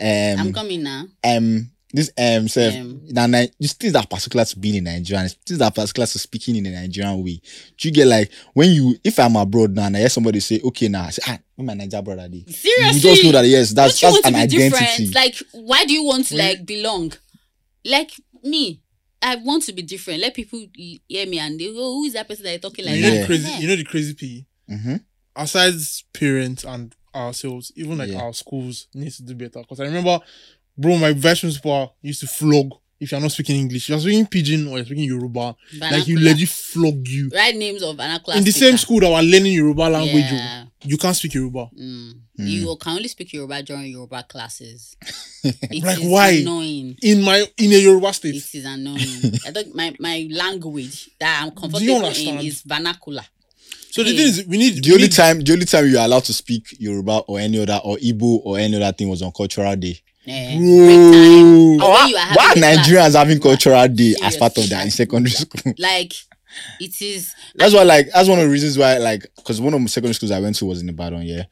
[0.00, 1.04] Um, I'm coming now.
[1.24, 3.00] um this um self Um.
[3.10, 5.70] now Ni- these things that are particular to being in Nigeria and things that are
[5.82, 7.40] particular to speaking in a Nigerian way.
[7.78, 10.60] Do you get like when you if I'm abroad now and I hear somebody say
[10.64, 13.46] okay now I say ah where my Niger brother dey?" Seriously, You just know that
[13.46, 15.04] yes that's don't you that's want an to be identity.
[15.06, 15.14] different?
[15.14, 17.12] Like, why do you want to like belong?
[17.84, 18.12] Like
[18.42, 18.80] me,
[19.20, 20.20] I want to be different.
[20.20, 22.84] Let people hear me and they go, "Oh, "Who is that person that you're talking
[22.86, 23.50] like you know that?" the crazy.
[23.50, 23.58] Yeah.
[23.58, 24.46] You know the crazy p.
[24.70, 24.96] mm-hmm.
[25.34, 25.74] Aside
[26.12, 28.20] parents and ourselves, even like Yeah.
[28.22, 29.60] our schools need to do better.
[29.60, 30.18] Because I remember,
[30.76, 32.70] bro, my vice principal used to flog
[33.00, 33.88] if you're not speaking English.
[33.88, 35.40] You're speaking pidgin or you're speaking Yoruba.
[35.40, 36.20] Like you Vernacular.
[36.22, 37.30] legit flog you.
[37.34, 38.66] Write names of vernacular In the speaker.
[38.68, 40.64] same school that we're learning Yoruba language, oh, Yeah.
[40.84, 41.68] you can't speak Yoruba.
[41.78, 42.12] Mm.
[42.38, 42.48] Mm.
[42.48, 44.96] You can only speak Yoruba during Yoruba classes.
[45.44, 46.28] It Like, is why?
[46.30, 46.96] Annoying.
[47.02, 48.36] In my in a Yoruba state.
[48.36, 49.34] It is annoying.
[49.46, 49.74] I don't.
[49.74, 53.24] My my language that I'm comfortable in is vernacular.
[53.90, 55.98] So the thing is, we need The we only need- time the only time you
[55.98, 59.20] are allowed to speak Yoruba or any other or Igbo or any other thing was
[59.22, 59.98] on cultural day.
[60.26, 61.78] Eh, time.
[61.78, 62.88] Why when you are having why a class.
[62.88, 65.72] Nigerians having cultural day as part of that in secondary school?
[65.78, 66.12] Like,
[66.80, 67.34] it is.
[67.54, 70.14] That's why like that's one of the reasons why like because one of the secondary
[70.14, 71.44] schools I went to was in the Ibadan, yeah.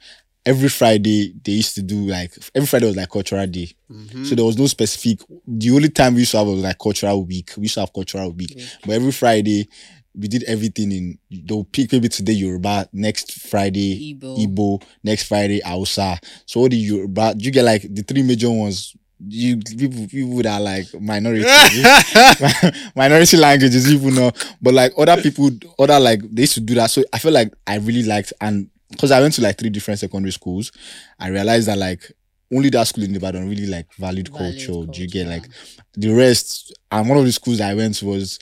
[0.47, 3.71] Every Friday they used to do like every Friday was like cultural day.
[3.91, 4.27] Mhm.
[4.27, 7.25] So there was no specific the only time we used to have was like cultural
[7.25, 7.53] week.
[7.57, 8.55] We used to have cultural week.
[8.57, 8.67] Week.
[8.87, 9.69] But every Friday
[10.15, 14.39] we did everything in they'll pick maybe today Yoruba, next Friday Igbo.
[14.39, 16.19] Igbo, next Friday Hausa.
[16.47, 18.97] So all the Yoruba, you get like the three major ones.
[19.23, 21.45] You people people that are like minority
[22.97, 24.33] minority languages, people know.
[24.63, 26.91] But like other people, other like they used to do that.
[26.91, 30.01] So I feel like I really liked and because I went to like three different
[30.01, 30.73] secondary schools,
[31.19, 32.11] I realized that like
[32.53, 34.91] only that school in Ibadan really like valued, Valued culture.
[34.91, 35.47] Do you get like
[35.95, 36.73] the rest?
[36.91, 38.39] And one of the schools I went to was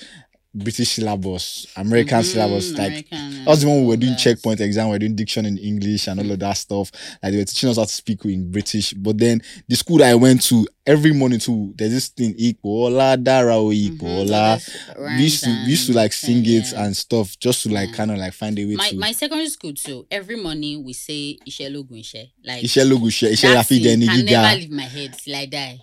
[0.58, 2.70] British syllabus, American Mhm, syllabus.
[2.72, 5.56] Like American that the one we were doing checkpoint exam, we were doing diction in
[5.58, 6.90] English and all of that stuff.
[7.22, 8.92] Like they were teaching us how to speak in British.
[8.94, 13.16] But then the school that I went to every morning too, there's this thing, Ikola,
[13.22, 14.52] Darao, Mhm, Ikola.
[14.54, 14.70] others
[15.16, 16.84] We used to we used to like sing and- it yeah.
[16.84, 17.94] and stuff just to like Yeah.
[17.96, 20.06] kind of like find a way my to my secondary school too.
[20.10, 22.30] Every morning we say Ishelogun Ishe.
[22.44, 24.24] Like Iṣẹ́ lógo ṣe iṣẹ́ la that fi thing dẹni can gíga.
[24.30, 25.80] never leave my head till I die.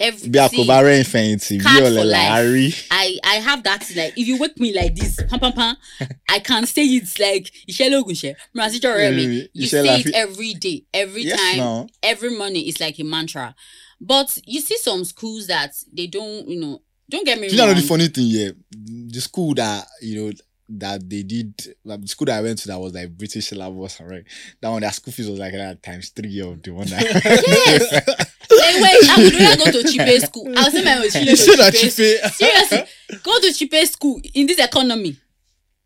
[0.00, 2.86] Every Bí a see, kò bá rẹ̀ ìfẹ̀yìntì bí ọ̀lẹ for á life.
[2.90, 5.76] I I have that like if you wake me like this, pam pam pam,
[6.28, 8.34] I can say it like Ishelogun Ishe.
[8.56, 9.26] Mrazito Remy.
[9.26, 11.86] Mm, You say it every day, every Yes, time, now.
[12.02, 12.64] every morning.
[12.66, 13.54] It's like a mantra.
[14.00, 17.62] But you see some schools that they don't, you know, don't get me Do you
[17.66, 18.26] know the funny thing?
[18.28, 20.32] Yeah, the school that you know
[20.68, 24.00] that they did, like the school that I went to that was like British syllabus,
[24.00, 24.22] right?
[24.60, 27.02] That one, their school fees was like uh, times three of the one that.
[27.66, 28.26] Yes.
[28.50, 30.52] like, wait, I would rather go to cheaper school.
[30.56, 31.98] I'll say my You said that cheapest.
[31.98, 32.34] Chife.
[32.34, 32.84] Seriously,
[33.22, 35.16] go to cheaper school in this economy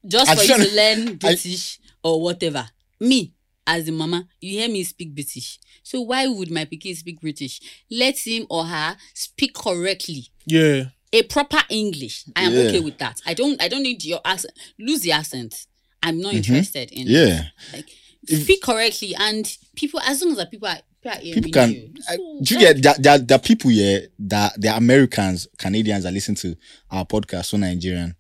[0.07, 2.69] just I'm for you to to- learn British or whatever.
[3.01, 3.33] Me,
[3.67, 5.59] as the mama, you hear me speak British.
[5.83, 7.61] So why would my pikin speak British?
[7.91, 10.27] Let him or her speak correctly.
[10.47, 10.85] Yeah.
[11.15, 12.25] a proper English.
[12.35, 12.61] I am Yeah.
[12.61, 13.21] okay with that.
[13.27, 14.55] I don't I don't need your accent.
[14.79, 15.67] Lose the accent.
[16.03, 16.37] I'm not Mhm.
[16.39, 17.49] interested in Yeah.
[17.73, 17.87] like
[18.27, 19.45] If- speak correctly and
[19.77, 21.93] people as long as the people are people, are hearing people can you.
[22.09, 26.13] I- do you get there, there, there are people here that they're Americans, Canadians that
[26.13, 26.57] listen to
[26.91, 28.15] our podcast, so Nigerian,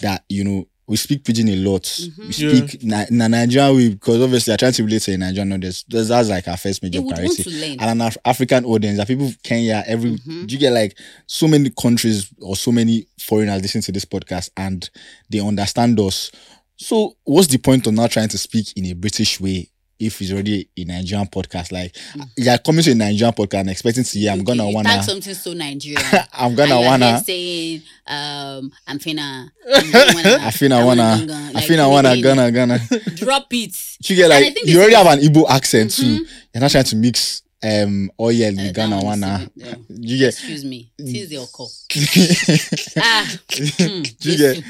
[0.00, 1.84] that you know we speak pidgin a lot.
[1.84, 2.18] Mhm.
[2.18, 2.66] We Yeah.
[2.66, 5.84] speak na, na Nigerian way because obviously I try to relate to a Nigerian audience.
[5.88, 7.76] That's, that's like our first major priority.
[7.78, 10.48] And an Af- African audience, that people Kenya, every Mhm.
[10.48, 14.50] do you get like so many countries or so many foreigners listen to this podcast
[14.56, 14.90] and
[15.30, 16.32] they understand us.
[16.76, 19.68] So what's the point of not trying to speak in a British way
[20.00, 21.70] if it's already a Nigerian podcast?
[21.72, 21.94] Like
[22.36, 25.34] you're coming to a Nigerian podcast and expecting to hear I'm gonna you wanna something
[25.34, 26.00] so Nigerian.
[26.32, 31.26] I'm gonna you're wanna saying um I'm finna I'm gonna wanna- I I I'm wanna
[31.26, 32.78] gonna- like, feel I wanna really gonna gonna
[33.14, 33.76] drop it.
[34.08, 36.02] you get like you already have an Igbo accent too.
[36.02, 36.28] Mhm.
[36.54, 39.74] You're not trying to mix um oil Uh, with that Ghana wanna yeah.
[39.88, 40.90] you get Excuse me.
[40.96, 41.66] Tis the oko.
[41.90, 44.64] you Ah, hmm, get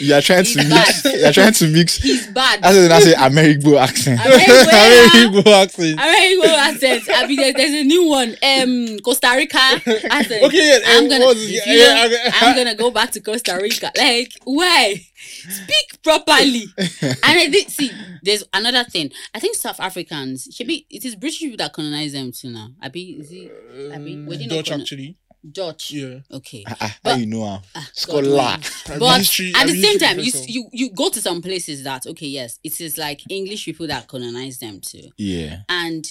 [0.00, 2.62] you are trying to mix you're trying to mix he's bad.
[2.62, 4.20] That's what I say American accent.
[4.24, 5.94] American accent.
[6.00, 7.02] American accent.
[7.12, 8.36] I mean, there's, there's a new one.
[8.42, 10.42] Um, Costa Rica accent.
[10.44, 12.30] Okay, yeah, I'm um, gonna, you Yeah, yeah, okay.
[12.40, 13.90] I'm gonna go back to Costa Rica.
[13.96, 15.06] Like, why?
[15.50, 16.64] Speak properly.
[17.02, 17.90] and I did see.
[18.22, 19.10] There's another thing.
[19.34, 20.86] I think South Africans should be.
[20.90, 22.68] It is British people that colonize them too now.
[22.80, 25.16] I be is it Abi, Um, were Dutch gonna- actually.
[25.52, 25.90] Dutch?
[25.90, 26.20] Yeah.
[26.30, 26.64] Okay.
[26.66, 27.62] Ah, ah, how But- you know how?
[27.74, 28.58] Ah, God Scholar.
[28.98, 30.50] But history- at the same time, you, professor.
[30.50, 34.08] you you go to some places that okay, yes, it is like English people that
[34.08, 35.60] colonize them too, Yeah.
[35.68, 36.06] and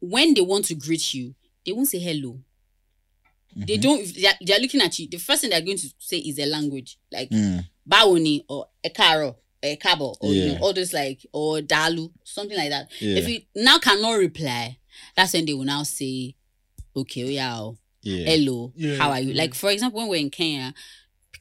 [0.00, 1.34] when they want to greet you,
[1.66, 2.40] they won't say hello.
[3.56, 3.80] They Mhm.
[3.82, 4.14] don't.
[4.14, 5.08] They're, they're looking at you.
[5.08, 7.66] The first thing they're going to say is a language like Mm.
[7.88, 10.52] Bawoni or ekaro, ekabo, or you Yeah.
[10.54, 12.88] know, all those like or dalu, something like that.
[13.00, 13.16] Yeah.
[13.18, 14.78] If you now cannot reply,
[15.16, 16.34] that's when they will now say,
[16.96, 18.24] okay, oh, yeah, oh, yeah.
[18.26, 19.32] hello, Yeah, how are you?
[19.32, 19.42] yeah.
[19.42, 20.74] Like for example, when we're in Kenya,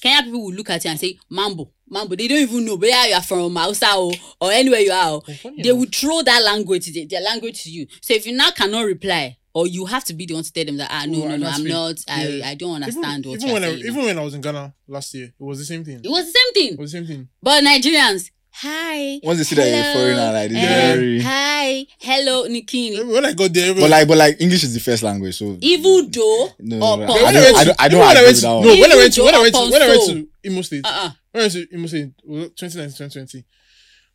[0.01, 2.15] Kenya people will look at you and say, Mambo, Mambo.
[2.15, 5.09] They don't even know where you are from, Hausa or, or anywhere you are.
[5.13, 5.23] oh.
[5.27, 5.79] Oh, funny They enough.
[5.79, 7.87] will throw that language, their, their language to you.
[8.01, 10.65] So if you now cannot reply, or you have to be the one to tell
[10.65, 11.73] them that ah no Oh, no no I'm speak.
[11.73, 12.49] not I, Yeah.
[12.49, 13.85] I don't understand even, what even you're when I, saying.
[13.89, 15.99] even when I was in Ghana last year, it was the same thing.
[16.03, 16.77] it was the same It thing.
[16.77, 17.27] was the same thing.
[17.41, 19.19] But Nigerians, hi.
[19.23, 21.19] Once they see that you're hello, foreigner, like this, eh, very.
[21.21, 23.11] hi, hello, Nikini.
[23.13, 26.11] When I got there, But like, but like, English is the first language, so Even
[26.11, 27.17] though No, or no, pause.
[27.21, 28.47] I when don't- I don't- I don't when I agree went to- that.
[28.47, 30.27] No, when I Even went to when I went to though when I went to
[30.49, 31.09] Imo State, uh-uh.
[31.31, 33.45] when I went to Imo State, 2019, 2020,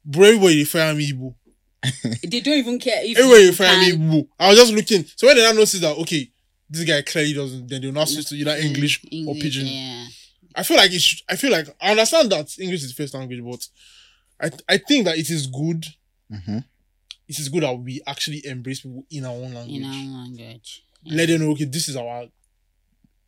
[0.04, 1.34] bro, everybody dey fire me Igbo.
[2.24, 4.28] they don't even care if Everybody you dey me can- Igbo.
[4.38, 5.04] I was just looking.
[5.16, 6.30] So when they now notice that okay,
[6.70, 9.66] this guy clearly doesn't, then they'll not switch to either English, or English, Pidgin.
[9.66, 10.06] Yeah.
[10.54, 13.14] I feel like it should, I feel like I understand that English is the first
[13.14, 13.66] language, but
[14.68, 15.84] I I think that it is good.
[16.32, 16.64] Mhm.
[17.28, 19.76] It is good that we actually embrace people in our own language.
[19.76, 20.84] in our language.
[21.04, 21.16] Yeah.
[21.16, 22.26] Let them know, okay, this is our.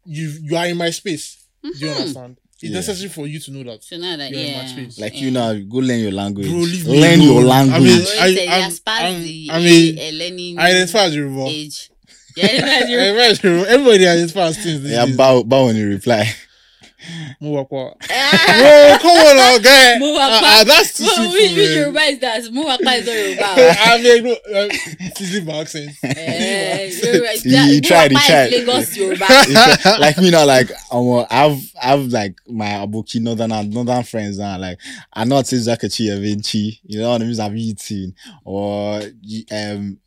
[0.05, 1.39] You you are in my space.
[1.63, 1.97] Do you Mhm.
[1.97, 2.37] understand?
[2.63, 2.77] It's Yeah.
[2.77, 3.85] necessary for you to know that.
[3.85, 4.99] So now that You're in my yeah, space.
[4.99, 5.21] like yeah.
[5.21, 6.49] you now, go learn your language.
[6.49, 7.71] Bro, leave me learn your alone.
[7.71, 8.07] I mean, language.
[8.09, 11.05] So I- it's a- I'm- you're past I'm- the I mean, a learning I identify
[11.05, 11.47] as Yoruba.
[11.51, 11.91] age.
[12.37, 13.01] Yeah, that's your-
[13.37, 14.83] Everybody everybody identifies as things.
[14.83, 15.17] these yeah, days.
[15.17, 16.33] bow, bow when you reply.
[17.41, 17.95] Mwakwa.
[18.11, 19.99] Ah, Whoa, come on now, guy.
[19.99, 20.19] Mwakwa.
[20.21, 21.79] Ah, ah, that's too Well, simple, which, which man.
[21.79, 22.43] Yoruba is that?
[22.45, 23.45] Muwakpa is not Yoruba.
[23.85, 24.69] I mean, no, uh,
[25.21, 25.91] easy by accent.
[26.03, 28.51] Eh, Yoruba- He that- tried, he Muwakpa is tried.
[28.53, 29.27] Lagos Yoruba.
[29.55, 34.59] Like- like me now, like um, I've I've like my Abuki northern northern friends now.
[34.59, 34.79] Like
[35.13, 37.41] I know it's Zakachi Evinci, you know what I mean?
[37.41, 39.01] I've eaten or
[39.53, 39.99] um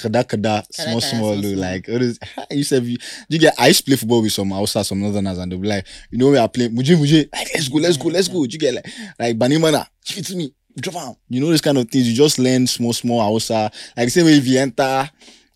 [0.00, 1.70] kada kada small kada, small small, look small.
[1.70, 2.18] like what is
[2.50, 2.96] you said you,
[3.28, 5.68] you get I used to play football with some outside some northerners and they'll be
[5.68, 8.42] like you know we are playing muje muje like let's go let's go let's go
[8.44, 8.86] you get like
[9.18, 12.14] like banimana give it to me drop am you know this kind of things you
[12.14, 15.08] just learn small small outside like the same way if you enter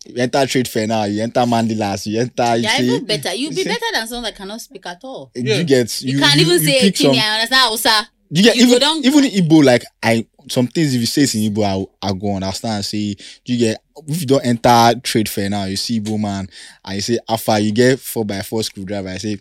[0.05, 3.33] you enter trade fair now you enter mandilas you enter you You're say even better.
[3.33, 5.31] You'll be better than someone that cannot speak at all.
[5.33, 5.57] Yeah.
[5.57, 8.07] you get You, can't even say pick Kini, some- I understand Hausa.
[8.29, 11.05] you get you go even down- even in Igbo like I some things if you
[11.07, 12.85] say it in Igbo I I go understand.
[12.85, 13.15] Say
[13.45, 16.47] you get if you don't enter trade fair now you see Igbo man
[16.83, 19.09] and you say Afa you get four by four screwdriver.
[19.09, 19.39] I say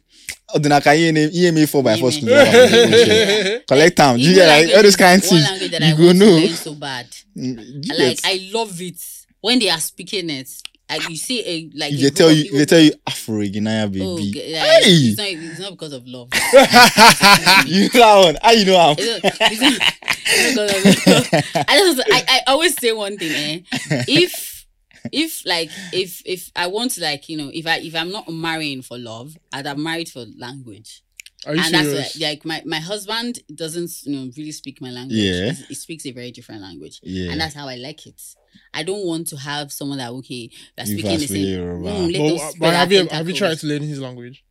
[0.54, 3.60] oh then I can hear EMA four by four screwdriver.
[3.68, 5.60] Collect time you get like all those kind of things?
[5.62, 6.46] you go know.
[6.48, 7.06] so bad.
[7.36, 9.00] Mm, like I love it
[9.40, 10.50] when they are speaking it.
[10.90, 13.40] Like you see a like if a they tell you people- they tell you Afro
[13.40, 16.28] Guinea Oh, baby g- like, hey it's, not, it's not because of love.
[17.66, 19.94] you that one how you know how It's not- it's not-
[20.26, 21.66] it's not because of love.
[21.68, 24.02] I just I, I always say one thing, eh?
[24.08, 24.66] If
[25.12, 28.28] if like if if I want to like you know if I if I'm not
[28.28, 31.02] marrying for love, I'd have married for language.
[31.46, 32.20] Are you and that's serious?
[32.20, 35.18] like my, my husband doesn't you know really speak my language.
[35.18, 35.52] Yeah.
[35.52, 37.00] He, he speaks a very different language.
[37.02, 38.20] yeah And that's how I like it.
[38.72, 41.46] I don't want to have someone that okay that's You speaking the same.
[41.46, 44.44] Mm, let But, us but have you have you tried to learn his language?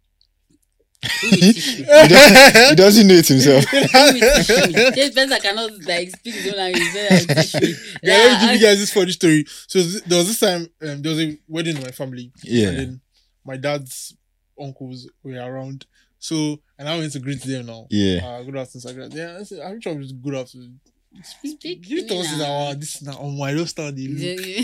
[1.22, 1.84] Who will teach me?
[1.84, 3.66] he, doesn't, he doesn't know it himself.
[3.66, 4.92] Who will teach me?
[4.96, 6.92] Jay Spencer cannot like speak his own language.
[6.94, 7.76] So like, teach me.
[8.04, 9.46] Yeah, let me give you guys this funny story.
[9.68, 12.32] So there was this time um, there was a wedding in my family.
[12.44, 12.72] And Yeah.
[12.72, 13.02] then
[13.46, 14.16] my dad's
[14.60, 15.86] uncles were around.
[16.20, 17.88] So and I went to greet them now.
[17.90, 18.26] Yeah.
[18.26, 19.18] Uh, good afternoon, sir.
[19.18, 20.80] Yeah, I said, I'm sure it's good afternoon.
[21.22, 22.46] Speak Give to to me us now.
[22.68, 24.46] our this now on my don't the look.
[24.46, 24.64] Yeah,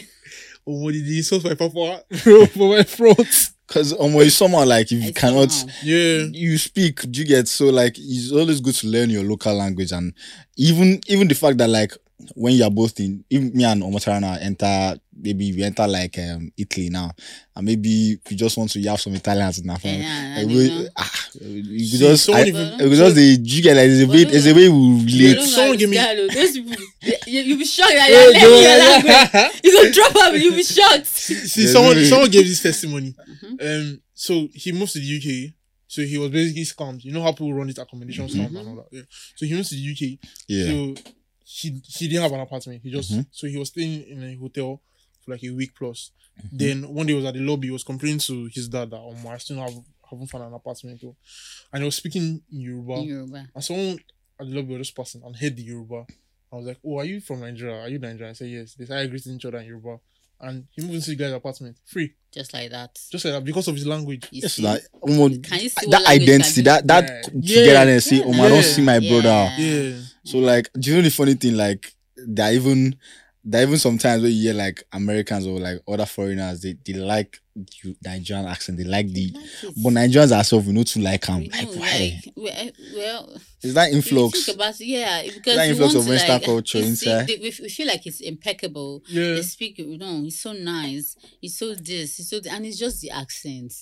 [0.68, 3.28] Oh, what did insult my papa for my front?
[3.68, 5.76] Because um, it's someone like if you I cannot somehow.
[5.84, 6.24] Yeah.
[6.32, 9.92] you speak, do you get so like it's always good to learn your local language
[9.92, 10.14] and
[10.58, 11.94] even even the fact that like
[12.36, 16.90] when you're both in even me and Omotarana enter maybe we enter like um Italy
[16.90, 17.12] now
[17.56, 20.02] and maybe we just want to have some Italians in our family.
[20.04, 21.12] Yeah, we- ah,
[21.42, 24.02] you See, just someone I, even- it was just the do you get like there's
[24.02, 25.36] a way no, there's a way we You relate.
[25.36, 26.42] don't Someone know give me- how this guy, though.
[26.42, 26.84] Those people,
[27.28, 29.62] you, you'll be shocked that you're they learning were your like- language.
[29.64, 31.06] You go drop out, you'll be shocked.
[31.52, 33.16] See, Yeah, someone someone gave this testimony.
[33.44, 33.62] Mhm.
[33.94, 35.18] Um, so he moved to the
[35.48, 35.54] UK.
[35.88, 37.04] So he was basically scammed.
[37.04, 38.88] You know how people run this accommodation scam and all that.
[38.92, 39.02] Yeah.
[39.36, 40.20] So he moved to the UK.
[40.48, 40.66] Yeah.
[40.66, 40.96] So
[41.52, 42.82] he he didn't have an apartment.
[42.84, 43.26] He just Mhm.
[43.32, 44.82] so he was staying in a hotel
[45.26, 46.12] for like a week plus.
[46.40, 46.58] Mm-hmm.
[46.58, 47.68] Then one day he was at the lobby.
[47.68, 49.74] He was complaining to his dad that oh, I still have
[50.10, 51.02] haven't found an apartment.
[51.02, 51.16] Though.
[51.74, 53.02] And he was speaking in Yoruba.
[53.02, 53.48] Yoruba.
[53.56, 54.00] And someone
[54.40, 56.06] at the lobby was just passing and heard the Yoruba.
[56.52, 57.80] I was like, Oh, are you from Nigeria?
[57.82, 58.30] Are you Nigerian?
[58.30, 58.76] I said, Yes.
[58.76, 60.00] They started greeting each other in Yoruba.
[60.42, 62.14] And he moved into the guy's apartment free.
[62.32, 62.98] Just like that.
[63.12, 64.28] Just like that because of his language.
[64.32, 64.64] You Yes, see?
[64.64, 67.22] like um, Can you see that identity, that that Yeah.
[67.24, 68.12] togetherness.
[68.12, 68.18] Yeah.
[68.20, 69.10] See, um, I don't see my Yeah.
[69.22, 69.62] brother.
[69.62, 70.00] Yeah.
[70.24, 71.56] So like, do you know the funny thing?
[71.56, 72.96] Like, there are even
[73.44, 77.40] there even sometimes where you hear like Americans or like other foreigners, they, they like
[77.84, 81.46] you Nigerian accent, they like the Like but Nigerians ourselves we know to like them.
[81.46, 82.22] Like why?
[82.26, 84.48] like, well, eh, well, Is that influx?
[84.50, 87.28] about yeah, because that influx want of to, Western like, culture inside?
[87.28, 89.04] they- we, feel like it's impeccable.
[89.08, 89.36] Yeah.
[89.36, 91.16] They speak, you know, he's so nice.
[91.42, 93.74] It's so this, he's so, th- and it's just the accent.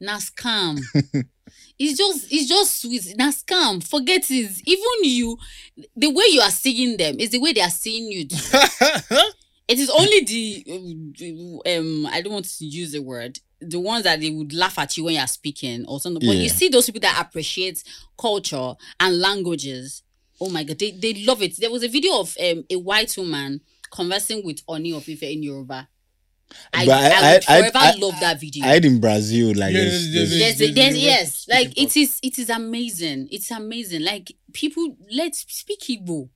[0.00, 0.78] Now scam.
[1.78, 3.14] it's just, it's just sweet.
[3.16, 3.82] Now scam.
[3.82, 4.50] Forget it.
[4.64, 5.38] Even you,
[5.96, 8.26] the way you are seeing them is the way they are seeing you.
[9.68, 14.20] It is only the um I don't want to use the word the ones that
[14.20, 16.26] they would laugh at you when you're speaking or something.
[16.26, 17.82] But you see those people that appreciate
[18.16, 20.02] culture and languages.
[20.40, 21.56] Oh my god, they, they love it.
[21.58, 23.60] There was a video of um a white woman
[23.90, 25.88] conversing with Oni of Ife in Yoruba.
[26.72, 28.64] I, But I, I- would I- forever I- love that video.
[28.64, 32.48] I heard in Brazil, like there's- There's, there's there's, yes, like it is, it is
[32.50, 33.28] amazing.
[33.30, 34.02] It's amazing.
[34.02, 36.28] Like people, let's speak Igbo,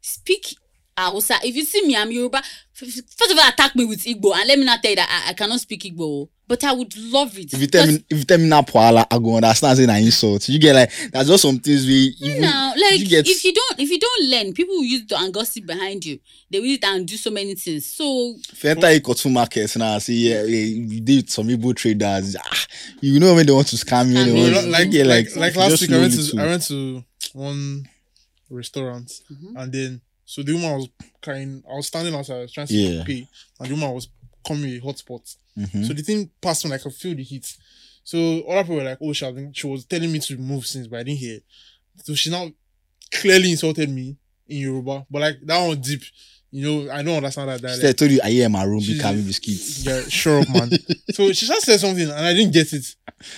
[0.00, 0.54] speak
[0.96, 1.36] Hausa.
[1.44, 2.42] If you see me, I'm Yoruba.
[2.80, 4.96] F- f- First of all, attack me with Igbo, and let me not tell you
[4.96, 6.28] that I, I cannot speak Igbo.
[6.46, 7.52] But I would love it.
[7.52, 9.96] if you tell me if you tell me now poala, I go understand saying an
[10.02, 10.48] insult.
[10.48, 13.52] You get like that's just some things we even now, like you get if you
[13.52, 16.18] don't, if you don't learn, people will use it and gossip behind you.
[16.50, 17.84] They will use it and do so many things.
[17.84, 21.76] So if you enter Ikotu markets now and say yeah, yeah you did some Igbo
[21.76, 22.66] traders, ah,
[23.02, 24.54] you know when they want to scam you, Scam you.
[24.54, 26.38] want like, yeah, like, like, you last week, I went little.
[26.38, 27.04] to I went to
[27.34, 27.88] one
[28.48, 29.52] restaurant, Mhm.
[29.62, 30.00] and then
[30.30, 30.88] so the woman was
[31.22, 31.62] carrying.
[31.70, 33.04] I was standing outside, trying to Yeah.
[33.04, 33.26] pay,
[33.60, 34.08] and the woman was
[34.46, 35.24] coming with a hotspot.
[35.58, 35.86] Mhm.
[35.86, 37.46] So the thing passed me like I could feel the heat.
[38.04, 40.86] So other people were like, "Oh, she, been, she was telling me to move since,
[40.86, 41.40] but I didn't hear."
[42.04, 42.50] So she now
[43.10, 44.16] clearly insulted me
[44.48, 46.02] in Yoruba, but like that one deep.
[46.50, 47.80] You know, I don't understand that She dialect.
[47.82, 49.84] said, I told you I hear my room, be She's- carrying biscuits.
[49.86, 50.70] Yeah, sure up, man.
[51.12, 52.86] so she just said something and I didn't get it.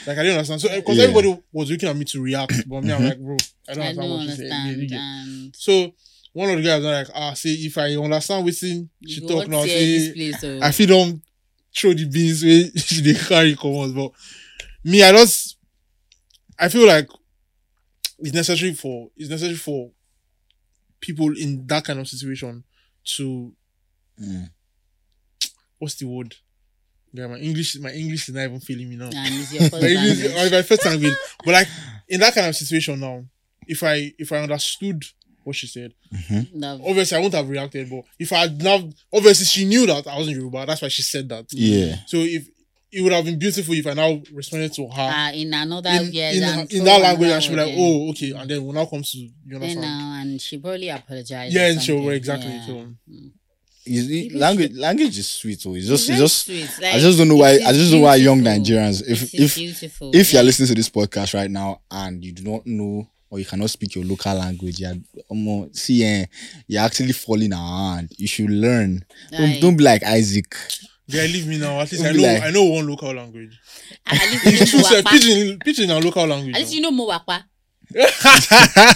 [0.07, 0.61] Like I didn't understand.
[0.61, 1.05] So because Yeah.
[1.09, 3.37] everybody was looking at me to react, but me, I'm like, bro,
[3.69, 4.47] I don't I understand don't what she said.
[4.47, 4.91] Yeah, understand.
[4.93, 5.23] yeah, yeah.
[5.23, 5.95] And So
[6.33, 9.37] one of the guys was like, ah, see, if I understand what she you talk
[9.39, 10.63] won't now, see say place.
[10.63, 11.23] I feel don't
[11.77, 13.95] throw the beans where she dey carry come out.
[13.95, 14.13] But
[14.85, 15.57] me, I just
[16.59, 17.09] I feel like
[18.19, 19.91] it's necessary for it's necessary for
[21.01, 22.65] people in that kind of situation
[23.17, 23.53] to
[24.21, 24.51] Mm.
[25.79, 26.35] what's the word?
[27.13, 29.07] Yeah, my English, my English is not even feeling me now.
[29.07, 30.53] and it's your first My English, language.
[30.53, 31.15] my first language.
[31.45, 31.69] But like
[32.09, 33.25] in that kind of situation now,
[33.67, 35.03] if I if I understood
[35.45, 36.59] what she said, mm-hmm.
[36.61, 36.81] Love.
[36.87, 37.89] obviously I wouldn't have reacted.
[37.91, 40.67] But if I had now, obviously she knew that I wasn't Yoruba.
[40.67, 41.47] That's why she said that.
[41.53, 41.97] Yeah.
[42.07, 42.49] So if
[42.93, 46.11] it would have been beautiful if I now responded to her Ah, in another in,
[46.13, 48.65] yes, in, and in that language, another and she'll be like, "Oh, okay," and then
[48.65, 49.81] when now comes to you Then understand.
[49.83, 51.55] now, and she probably apologized.
[51.55, 52.51] yeah, and she'll exactly.
[52.51, 52.67] Yeah.
[52.67, 52.73] So
[53.09, 53.31] mm.
[53.87, 55.63] It's- it- Maybe language language is sweet.
[55.67, 56.87] Oh, it's just It's it's just sweet.
[56.87, 58.41] I just don't know why I just don't know why young.
[58.41, 60.11] Nigerians if It is if beautiful.
[60.15, 63.45] if you're listening to this podcast right now and you do not know or you
[63.45, 64.95] cannot speak your local language, you're
[65.31, 66.27] um, see, eh,
[66.67, 68.11] you're actually falling around.
[68.19, 69.05] You should learn.
[69.31, 70.55] Don't, don't be like Isaac.
[71.07, 71.81] yeah, leave me now.
[71.81, 73.59] At least I Don't know like- I know one local language.
[74.07, 75.03] at least you know True.
[75.03, 76.55] Pidgin, pidgin, and local language.
[76.57, 76.77] At least now.
[76.77, 77.45] you know Mowapa.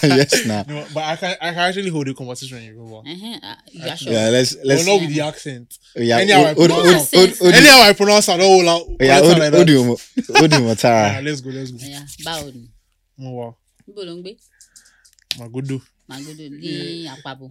[0.02, 0.64] yes, now.
[0.68, 2.98] No, but I can I can actually hold a conversation in Yoruba.
[3.10, 3.38] Uh-huh.
[3.42, 4.12] uh, Yeah, sure.
[4.12, 4.84] Yeah, let's let's.
[4.84, 5.78] but not with the accent.
[5.96, 7.16] Yeah, Anyhow I hold- hold- pronounce it.
[7.16, 8.86] hold- hold- Anyhow I pronounce it, all out.
[9.00, 9.72] yeah, all hold- like hold that.
[9.72, 11.24] you, hold you, Yeah, Matara.
[11.24, 11.78] let's go, let's go.
[11.80, 12.68] Yeah, Bowden.
[13.18, 13.54] Mo wà.
[13.86, 14.32] Níbo ló ń gbé
[15.38, 15.76] Magodo.
[16.08, 17.50] màgòdò ní àpapọ̀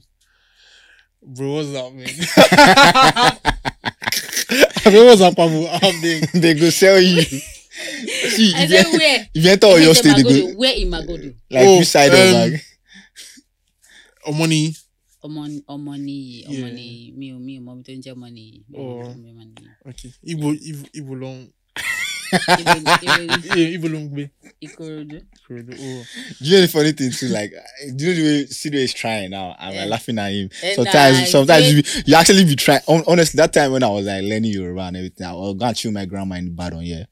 [1.26, 2.04] Bro, what's that, man?
[4.86, 5.68] I mean, what's that, Pablo?
[5.72, 6.28] I'm big.
[6.34, 7.22] they go sell you.
[7.24, 10.52] See, I if said you, where if you enter I Oyo said State, they Magodo.
[10.54, 12.62] go where in Magodo like Oh, which side um, of like
[14.28, 14.76] Omoni.
[15.24, 16.74] ọmọ ọmọ nìyí ọmọ Yeah.
[16.76, 19.00] nìyí mi ò mi ò mọ ibi tó ń jẹ́ ọmọ nìyí mi ò Oh.
[19.00, 19.68] mọ ibi tó ń jẹ́ ọmọ nìyí.
[19.90, 20.12] Okay.
[20.24, 21.48] Ibo, Ibo, Ibo long.
[22.34, 22.72] Ibo
[23.02, 24.30] Ibo Yeah, Ibo long be.
[24.62, 25.22] Ikorodu.
[25.52, 26.04] Oh.
[26.42, 27.28] Do you know the funny thing too?
[27.28, 27.52] Like,
[27.96, 29.56] do you know the way Sido is trying now?
[29.60, 29.82] I'm Yeah.
[29.82, 30.50] like laughing at him.
[30.64, 32.82] And Sometimes, I sometimes did- you, you actually be trying.
[32.88, 35.80] Honestly, that time when I was like learning Yoruba and everything, I was going to
[35.80, 37.04] chill my grandma in Badon, yeah.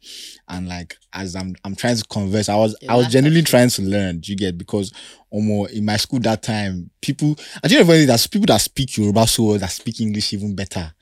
[0.47, 3.43] And like, as I'm, I'm trying to converse, I was, They I was laugh genuinely
[3.43, 4.19] trying to learn.
[4.21, 4.57] Do you get?
[4.57, 4.93] Because,
[5.33, 8.07] um, in my school that time, people, I do you know the funny thing?
[8.07, 10.93] There's people that speak Yoruba so well that speak English even better.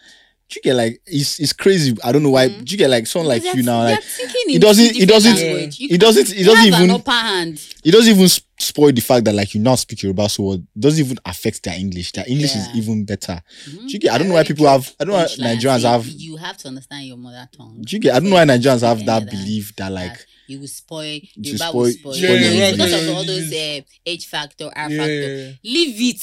[0.50, 1.96] Do you get like it's it's crazy?
[2.04, 2.50] I don't know why.
[2.50, 2.66] Mhm.
[2.66, 3.84] Do you get like someone like you now?
[3.84, 7.62] Like it doesn't- it doesn't- it doesn't- it doesn't have an even- upper hand.
[7.84, 8.28] it doesn't even
[8.60, 10.56] spoil the fact that like you now speak Yoruba so well.
[10.56, 12.14] It doesn't even affect their English.
[12.14, 12.62] Their English Yeah.
[12.72, 13.42] is even better.
[13.70, 13.88] Mhm.
[13.88, 14.12] Do you get?
[14.14, 14.92] I don't know why people have.
[15.00, 16.08] I don't know why Nigerians have.
[16.08, 17.84] You have to understand your mother tongue.
[17.86, 18.16] Do you get?
[18.16, 21.20] I don't know why Nigerians have that that- belief that like you will spoil.
[21.20, 22.16] To Yoruba spoil- will spoil.
[22.18, 24.98] Yeah, No, yeah, it's because yeah, of all those uh, H factor, R Yeah.
[24.98, 25.60] factor.
[25.64, 26.22] Leave it.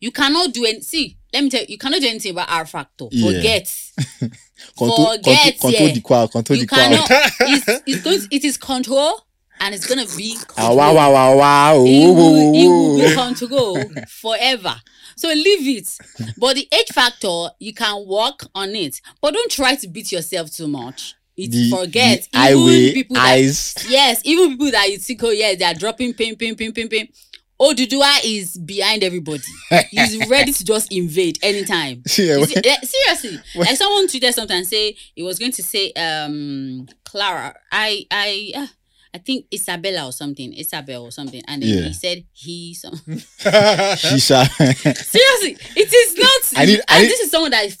[0.00, 0.80] You cannot do any.
[0.80, 3.06] See, let me tell you, you cannot do anything about R factor.
[3.10, 3.26] Yeah.
[3.36, 3.90] Forget.
[4.76, 5.94] control, Forget, control, control yeah.
[5.94, 6.90] the crowd, control you the crowd.
[7.08, 7.10] cannot.
[7.40, 8.20] it's, it's going.
[8.20, 9.26] To, it is control,
[9.60, 10.36] and it's gonna be.
[10.56, 11.74] Ah, wow, wow, wow, wow.
[11.76, 13.78] it will, it will be control
[14.08, 14.74] forever.
[15.16, 15.96] So leave it.
[16.38, 20.50] But the H factor, you can work on it, but don't try to beat yourself
[20.52, 21.14] too much.
[21.38, 23.74] It The, forget the even people that eyes.
[23.88, 26.88] yes, even people that you think oh yes, they are dropping pin pin pin pin
[26.88, 27.08] pin.
[27.60, 29.42] Oduduwa is behind everybody.
[29.90, 32.02] He's ready to just invade anytime.
[32.18, 35.62] Yeah, when- eh, seriously, when- like someone tweeted something and say he was going to
[35.62, 37.54] say um Clara.
[37.72, 38.66] I I uh,
[39.14, 41.84] I think Isabella or something, Isabel or something, and then Yeah.
[41.88, 42.74] he said he.
[42.74, 42.92] Some,
[43.46, 44.46] Shisha.
[44.94, 46.60] seriously, it is not.
[46.62, 47.74] I need- I and need- this is someone that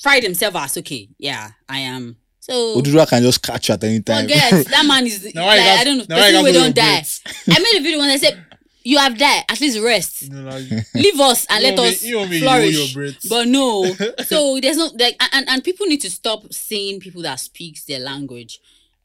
[0.00, 1.08] fried himself as okay.
[1.18, 2.16] Yeah, I am.
[2.38, 4.22] So Oduduwa can just catch you at any time.
[4.28, 5.34] forget that man is.
[5.34, 6.04] Now I got- I don't know.
[6.16, 7.02] now I Person don't die.
[7.50, 8.45] I made a video when I said
[8.88, 9.44] you have died.
[9.48, 10.30] At least rest.
[10.30, 12.74] No, no, you- leave us and let want me- us you me flourish.
[12.76, 13.28] your breath.
[13.28, 13.84] But no,
[14.26, 17.98] so there's no like, and and people need to stop saying people that speaks their
[18.00, 18.60] language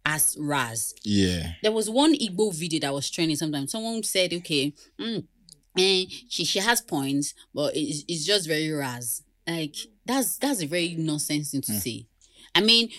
[0.05, 0.93] as Raz.
[1.03, 1.53] yeah.
[1.61, 3.37] There was one Igbo video that was trending.
[3.37, 5.23] Sometimes someone said, "Okay, mm,
[5.77, 9.75] eh, she she has points, but it's, it's just very Raz." Like
[10.05, 12.05] that's that's a very nonsense thing to say.
[12.55, 12.89] I mean,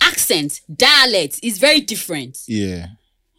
[0.00, 2.38] accent, dialect is very different.
[2.46, 2.86] Yeah.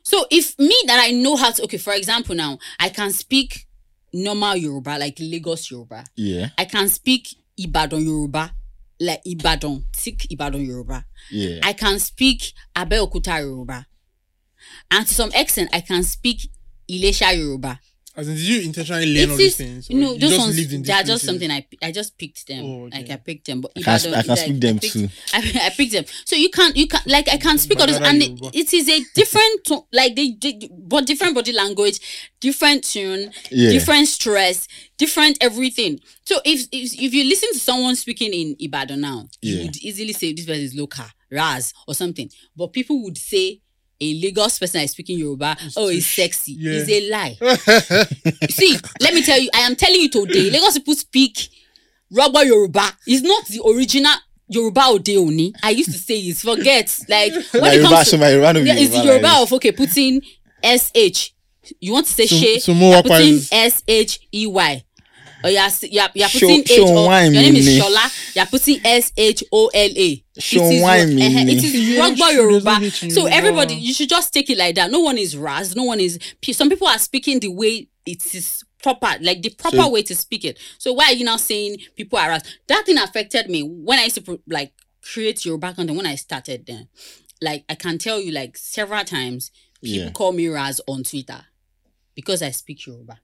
[0.04, 3.66] So if me that I know how to, okay, for example, now I can speak
[4.14, 6.04] normal Yoruba, like Lagos Yoruba.
[6.16, 6.50] Yeah.
[6.58, 7.28] I can speak
[7.58, 8.54] Ibadan Yoruba,
[9.00, 11.06] like Ibadan, thick Ibadan Yoruba.
[11.32, 11.60] Yeah.
[11.64, 13.88] I can speak Abeokuta Yoruba.
[14.92, 16.50] And to some extent, I can speak
[16.90, 17.80] Ilesha Yoruba.
[18.16, 19.90] As in, did you intentionally learn all these things?
[19.90, 22.16] No, you those just ones, lived in they are these just something I I just
[22.18, 22.64] picked them.
[22.64, 23.00] Oh, okay.
[23.00, 23.62] Like I picked them.
[23.62, 25.10] But I can, Ibadan, I can like, speak them picked- too.
[25.34, 26.06] I, I picked them.
[26.26, 28.74] So you can't, you can't, like, I can't speak all this, Badara and it, it
[28.74, 32.00] is a different, to- like, they, they, but different body language,
[32.40, 33.72] different tune, Yeah.
[33.72, 36.00] different stress, different everything.
[36.26, 40.14] So if, if if you listen to someone speaking in Ibadan now, you would easily
[40.14, 42.30] say this person is local, Raz, or something.
[42.56, 43.60] But people would say
[44.04, 46.54] a Lagos person is speaking Yoruba, oh, it's sexy.
[46.54, 46.74] yeah.
[46.86, 47.38] It's a lie.
[48.50, 51.50] See, let me tell you, I am telling you today, Lagos people speak
[52.12, 52.90] rubber Yoruba.
[53.08, 54.14] It's not the original
[54.50, 55.54] Yoruba Odeoni.
[55.64, 56.38] I used to say it.
[56.38, 57.00] Forget.
[57.08, 59.42] Like when My it Yoruba, comes to my Yoruba yeah, it's like Yoruba this.
[59.44, 60.22] of okay, putting
[60.64, 61.32] SH.
[61.80, 64.84] You want to say she, so more you're putting S H E Y.
[65.44, 67.22] Or you're, s- you're, you're putting show H O.
[67.22, 67.80] Your name is me.
[67.80, 68.36] Shola.
[68.36, 70.24] You're putting S H O L A.
[70.40, 71.52] Show It is wine ro- me eh, me.
[71.58, 72.80] It is Yeah, Rugba Yoruba.
[72.80, 74.90] no H in So everybody, you should just take it like that.
[74.92, 75.76] No one is Raz.
[75.76, 76.18] No one is.
[76.52, 80.16] Some people are speaking the way it is proper, like the proper So- way to
[80.16, 80.58] speak it.
[80.78, 82.44] So why are you now saying people are Raz?
[82.68, 86.66] That thing affected me when I used to like create Yoruba content when I started
[86.66, 86.88] then.
[87.42, 89.52] Like I can tell you, like several times,
[89.84, 90.12] people Yeah.
[90.12, 91.42] call me Raz on Twitter
[92.16, 93.20] because I speak Yoruba.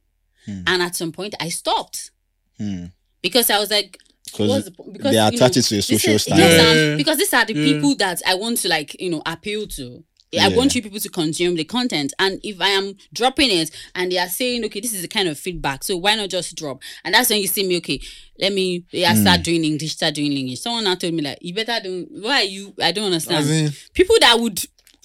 [0.46, 0.62] Hmm.
[0.68, 2.12] And at some point, I stopped
[2.58, 2.86] Hmm.
[3.22, 5.82] because I was like, Because what's the po- because they are attached know, to a
[5.82, 6.44] social is- standard.
[6.44, 6.92] yes, Yeah.
[6.92, 7.74] um, because these are the Yeah.
[7.74, 10.04] people that I want to like, you know, appeal to.
[10.32, 10.50] I Yeah.
[10.50, 12.14] want you people to consume the content.
[12.20, 15.28] And if I am dropping it and they are saying, okay, this is the kind
[15.28, 16.84] of feedback, so why not just drop?
[17.04, 18.00] And that's when you see me, okay,
[18.40, 19.22] let me yeah, Hmm.
[19.22, 20.60] start doing English, start doing English.
[20.62, 23.50] Someone now told me like, you better do why are you I don't As understand.
[23.50, 24.64] in, people that would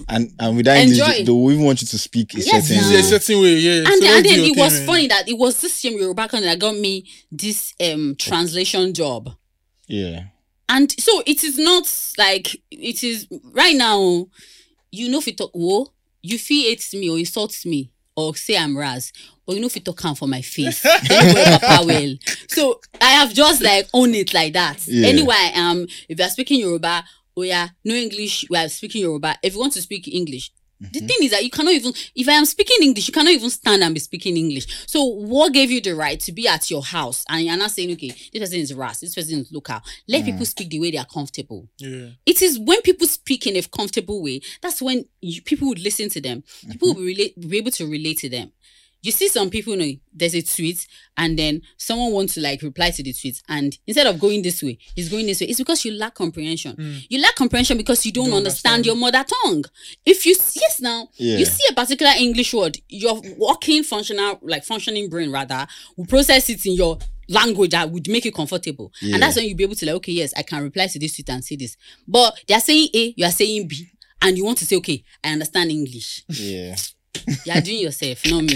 [0.09, 1.05] And and with that Enjoy.
[1.05, 2.91] English, they will even want you to speak a Yes, certain now.
[2.91, 2.97] way.
[2.97, 3.73] it's a certain way, yeah.
[3.79, 4.87] and, so then- and then it thing, was man.
[4.87, 9.31] funny that it was this same Yoruba content that got me this um translation job.
[9.87, 10.25] Yeah.
[10.69, 11.87] And so it is not
[12.19, 14.27] like it is right now.
[14.91, 15.93] You know, if you talk wo,
[16.23, 19.13] you feel hate me or insults me or say I'm ras,
[19.47, 22.15] but you know if you talk am for my face, then papa well.
[22.49, 24.87] So I have just like own it like that.
[24.89, 25.09] Yeah.
[25.09, 25.87] Anyway, I am.
[26.09, 27.05] If you are speaking Yoruba,
[27.37, 28.47] oh yeah, no English.
[28.51, 29.37] We are speaking Yoruba.
[29.43, 30.53] If you want to speak English.
[30.81, 31.07] The Mm-hmm.
[31.07, 33.83] thing is that you cannot even, if I am speaking English, you cannot even stand
[33.85, 34.67] and be speaking English.
[34.89, 37.93] So, what gave you the right to be at your house and you're not saying,
[37.93, 39.81] okay, this person is ras, this person is local?
[40.09, 40.27] Let Mm.
[40.27, 42.09] people speak the way they are comfortable Yeah.
[42.27, 46.09] it is when people speak in a comfortable way that's when you, people would listen
[46.11, 48.53] to them people will be, relate, be able to relate to them
[49.05, 50.87] you see some people you know there's a tweet
[51.17, 54.63] and then someone wants to like reply to the tweet and instead of going this
[54.63, 56.97] way he's going this way it's because you lack comprehension hmm.
[57.09, 58.87] you lack comprehension because you don't, Don't understand, understand.
[58.87, 59.65] your mother tongue
[60.07, 61.37] if you yes now Yeah.
[61.39, 66.49] you see a particular english word your working functional like functioning brain rather will process
[66.51, 66.99] it in your
[67.29, 69.15] language that would make you comfortable Yeah.
[69.15, 71.15] and that's when you'll be able to like okay yes i can reply to this
[71.15, 71.77] tweet and say this
[72.09, 73.89] but they are saying a you are saying b
[74.23, 76.77] and you want to say okay i understand english Yeah.
[77.47, 78.55] you are doing yourself not me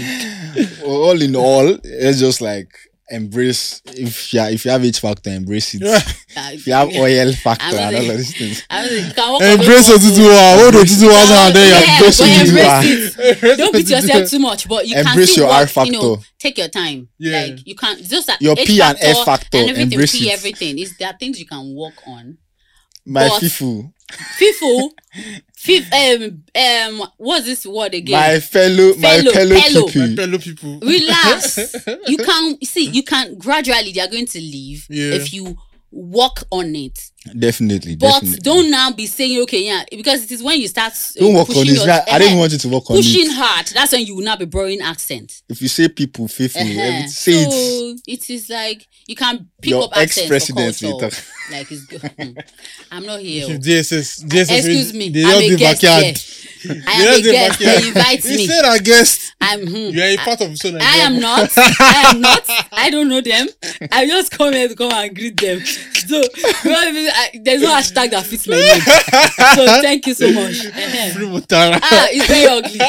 [0.83, 2.69] Well, all in all, it's just like
[3.11, 5.81] embrace if you if you have H factor, embrace it.
[6.53, 8.63] If you have oil factor I was and all like- of these things.
[8.69, 10.57] I mean, you can walk Embrace on those Otutu wa.
[10.61, 11.31] Hold Otutu wa walls.
[11.31, 12.79] and then you're embracing but Otutu wa.
[12.79, 13.57] embrace it.
[13.57, 16.17] Don't beat yourself too much, but you can Embrace still your R walk, you know,
[16.37, 17.09] take your time.
[17.17, 17.41] Yeah.
[17.41, 20.29] Like you can't just that Your H P and F factor, and everything, embrace P
[20.29, 20.33] it.
[20.33, 20.77] everything.
[20.79, 22.37] Is there are things you can work on.
[23.07, 23.91] My But- fifu,
[24.39, 24.89] FIFO,
[25.61, 28.17] fif, um, um, what's this word again?
[28.19, 29.85] my fellow, my Fellow, fellow fellow.
[29.85, 30.15] My people.
[30.15, 30.79] fellow people.
[30.79, 31.75] relax
[32.07, 35.15] you can see you can gradually they are going to leave Yeah.
[35.15, 35.57] if you
[35.91, 38.39] work on it Definitely, but definitely.
[38.39, 41.49] don't now be saying okay yeah because it is when you start uh, don't work
[41.49, 41.85] on pushing it.
[41.85, 43.33] your- I don't eh, want you to work on pushing it.
[43.33, 46.79] hard that's when you will now be borrowing accent If you say people faithful, Uh-huh.
[46.81, 47.51] every- say it.
[47.51, 51.23] so it is like you can pick Your up accent for ex-president will culture.
[51.51, 52.31] like it's good Hmm.
[52.89, 56.03] i'm not here If DSS, DSS, excuse me They i'm just a the guest backyard.
[56.03, 59.33] here They i am a guest they invite He me said a guest.
[59.41, 59.75] i'm hmm.
[59.75, 61.49] You are a part of so I am not.
[61.57, 62.43] I am not.
[62.71, 63.47] I don't know them.
[63.91, 65.59] I just come here to come and greet them.
[65.63, 66.21] So
[66.65, 68.81] I- there's no hashtag that fits my name.
[69.55, 70.57] So thank you so much.
[71.51, 72.79] Ah, it's very ugly.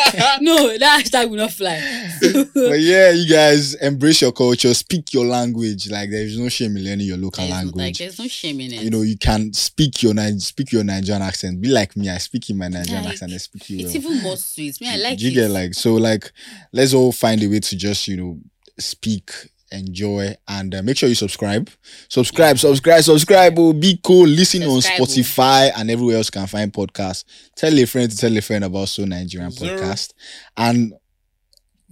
[0.44, 1.80] No, that hashtag will not fly.
[2.54, 5.90] But yeah, you guys embrace your culture, speak your language.
[5.90, 7.76] Like there is no shame in learning your local There's, language.
[7.84, 8.82] like there's no shame in it.
[8.82, 11.60] you know, you can speak your speak your Nigerian accent.
[11.60, 13.32] Be like me, I speak in my Nigerian Like, accent.
[13.32, 13.80] I speak you.
[13.84, 14.12] it's well.
[14.12, 14.80] even more sweet.
[14.80, 15.34] Me, I like Do you it.
[15.34, 15.94] get like so?
[15.94, 16.30] Like,
[16.72, 18.38] let's all find a way to just you know
[18.78, 19.30] speak,
[19.72, 21.68] enjoy, and uh, make sure you subscribe,
[22.08, 23.58] subscribe, subscribe, subscribe.
[23.58, 24.26] Oh, be cool.
[24.26, 25.04] Listen on Subscribe, oh.
[25.04, 27.24] Spotify and everywhere else can find podcasts.
[27.56, 29.76] Tell a friend to tell a friend about So Nigerian Zero.
[29.78, 30.12] podcast
[30.56, 30.92] and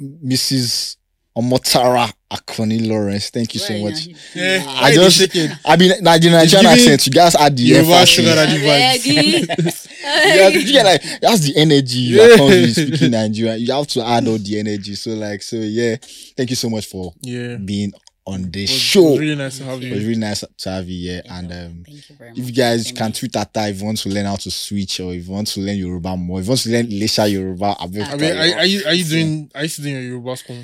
[0.00, 0.96] Mrs.
[1.38, 3.30] Omotara Akoni Lawrence.
[3.30, 4.08] Thank you so Right, much.
[4.34, 4.64] Yeah.
[4.66, 7.06] I just- I mean, Nigerian, Nigerian accent.
[7.06, 8.14] You guys add the Yoruba emphasis.
[8.16, 9.86] sugar daddy Yeah, vibes.
[9.86, 9.98] Becky.
[10.02, 12.26] Yeah, you get like that's the energy Yeah.
[12.26, 13.60] that comes with speaking Nigerian.
[13.60, 14.94] You have to add all the energy.
[14.96, 15.96] So like, so yeah.
[16.36, 17.56] Thank you so much for Yeah.
[17.56, 17.92] being
[18.26, 19.06] on this It was, show.
[19.06, 19.90] It was really nice to have you.
[19.92, 21.22] It was really nice to have you here.
[21.30, 22.00] And um, you
[22.36, 24.50] if you guys Thank can tweet at that if you want to learn how to
[24.50, 27.30] switch or if you want to learn Yoruba more, if you want to learn Lesha
[27.30, 28.02] Yoruba, I I mean,
[28.36, 29.50] are, are you are you doing?
[29.54, 30.58] Are you still doing your Yoruba school?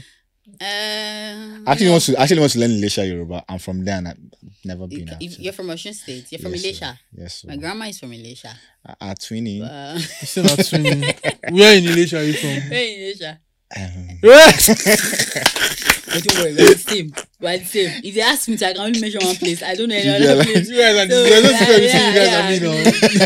[0.61, 3.45] Um, actually you want to actually want to learn Lesha Yoruba.
[3.49, 4.19] I'm from there and I've
[4.65, 5.05] never been.
[5.07, 5.23] know, out.
[5.23, 6.31] you're from Osun State.
[6.31, 6.99] You're from Yes, sir.
[7.13, 7.49] Yes, so.
[7.49, 8.55] My grandma is from Ilesha.
[9.01, 9.63] at twinning.
[9.63, 11.01] Uh, You still not swimming.
[11.51, 12.51] Where in Ilesha are you from?
[12.71, 13.39] Where in Ilesha?
[13.77, 14.69] Um, But
[16.25, 17.13] don't worry, we're the same.
[17.41, 17.91] We're the same.
[18.05, 19.63] If they ask me to, I can only mention one place.
[19.63, 20.69] I don't know any Yeah, other like- place.
[20.69, 22.39] You guys are So, there's no yeah, difference between yeah, you guys yeah.
[22.39, 22.69] and me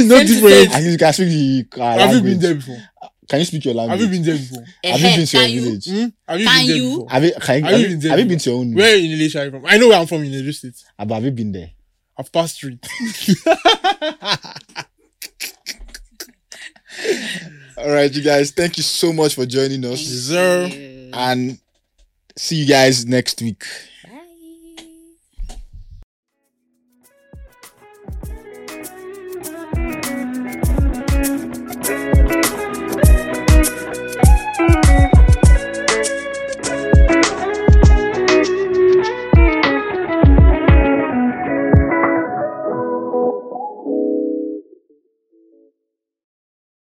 [0.09, 0.16] now.
[0.16, 0.74] No difference.
[0.74, 1.29] I think you can speak
[1.70, 2.81] the uh, Have you been there before?
[3.29, 4.01] Can you speak your language?
[4.01, 4.64] Have you been there before?
[4.85, 5.61] Have you Eh, been to your you?
[5.62, 5.85] village?
[5.87, 6.07] Hmm?
[6.26, 6.89] Have you Can been there you?
[6.91, 7.11] before?
[7.11, 8.74] Have you, can, Have have, you you, been there have you been to your own?
[8.74, 9.66] Where in Ilesha are you from?
[9.66, 10.83] I know where I'm from in Edo State.
[10.99, 11.70] Ah, but have you been there?
[12.16, 12.79] I've passed through.
[17.76, 18.51] All right, you guys.
[18.51, 21.11] Thank you so much for joining us, Thank Zero.
[21.12, 21.59] and
[22.37, 23.64] see you guys next week.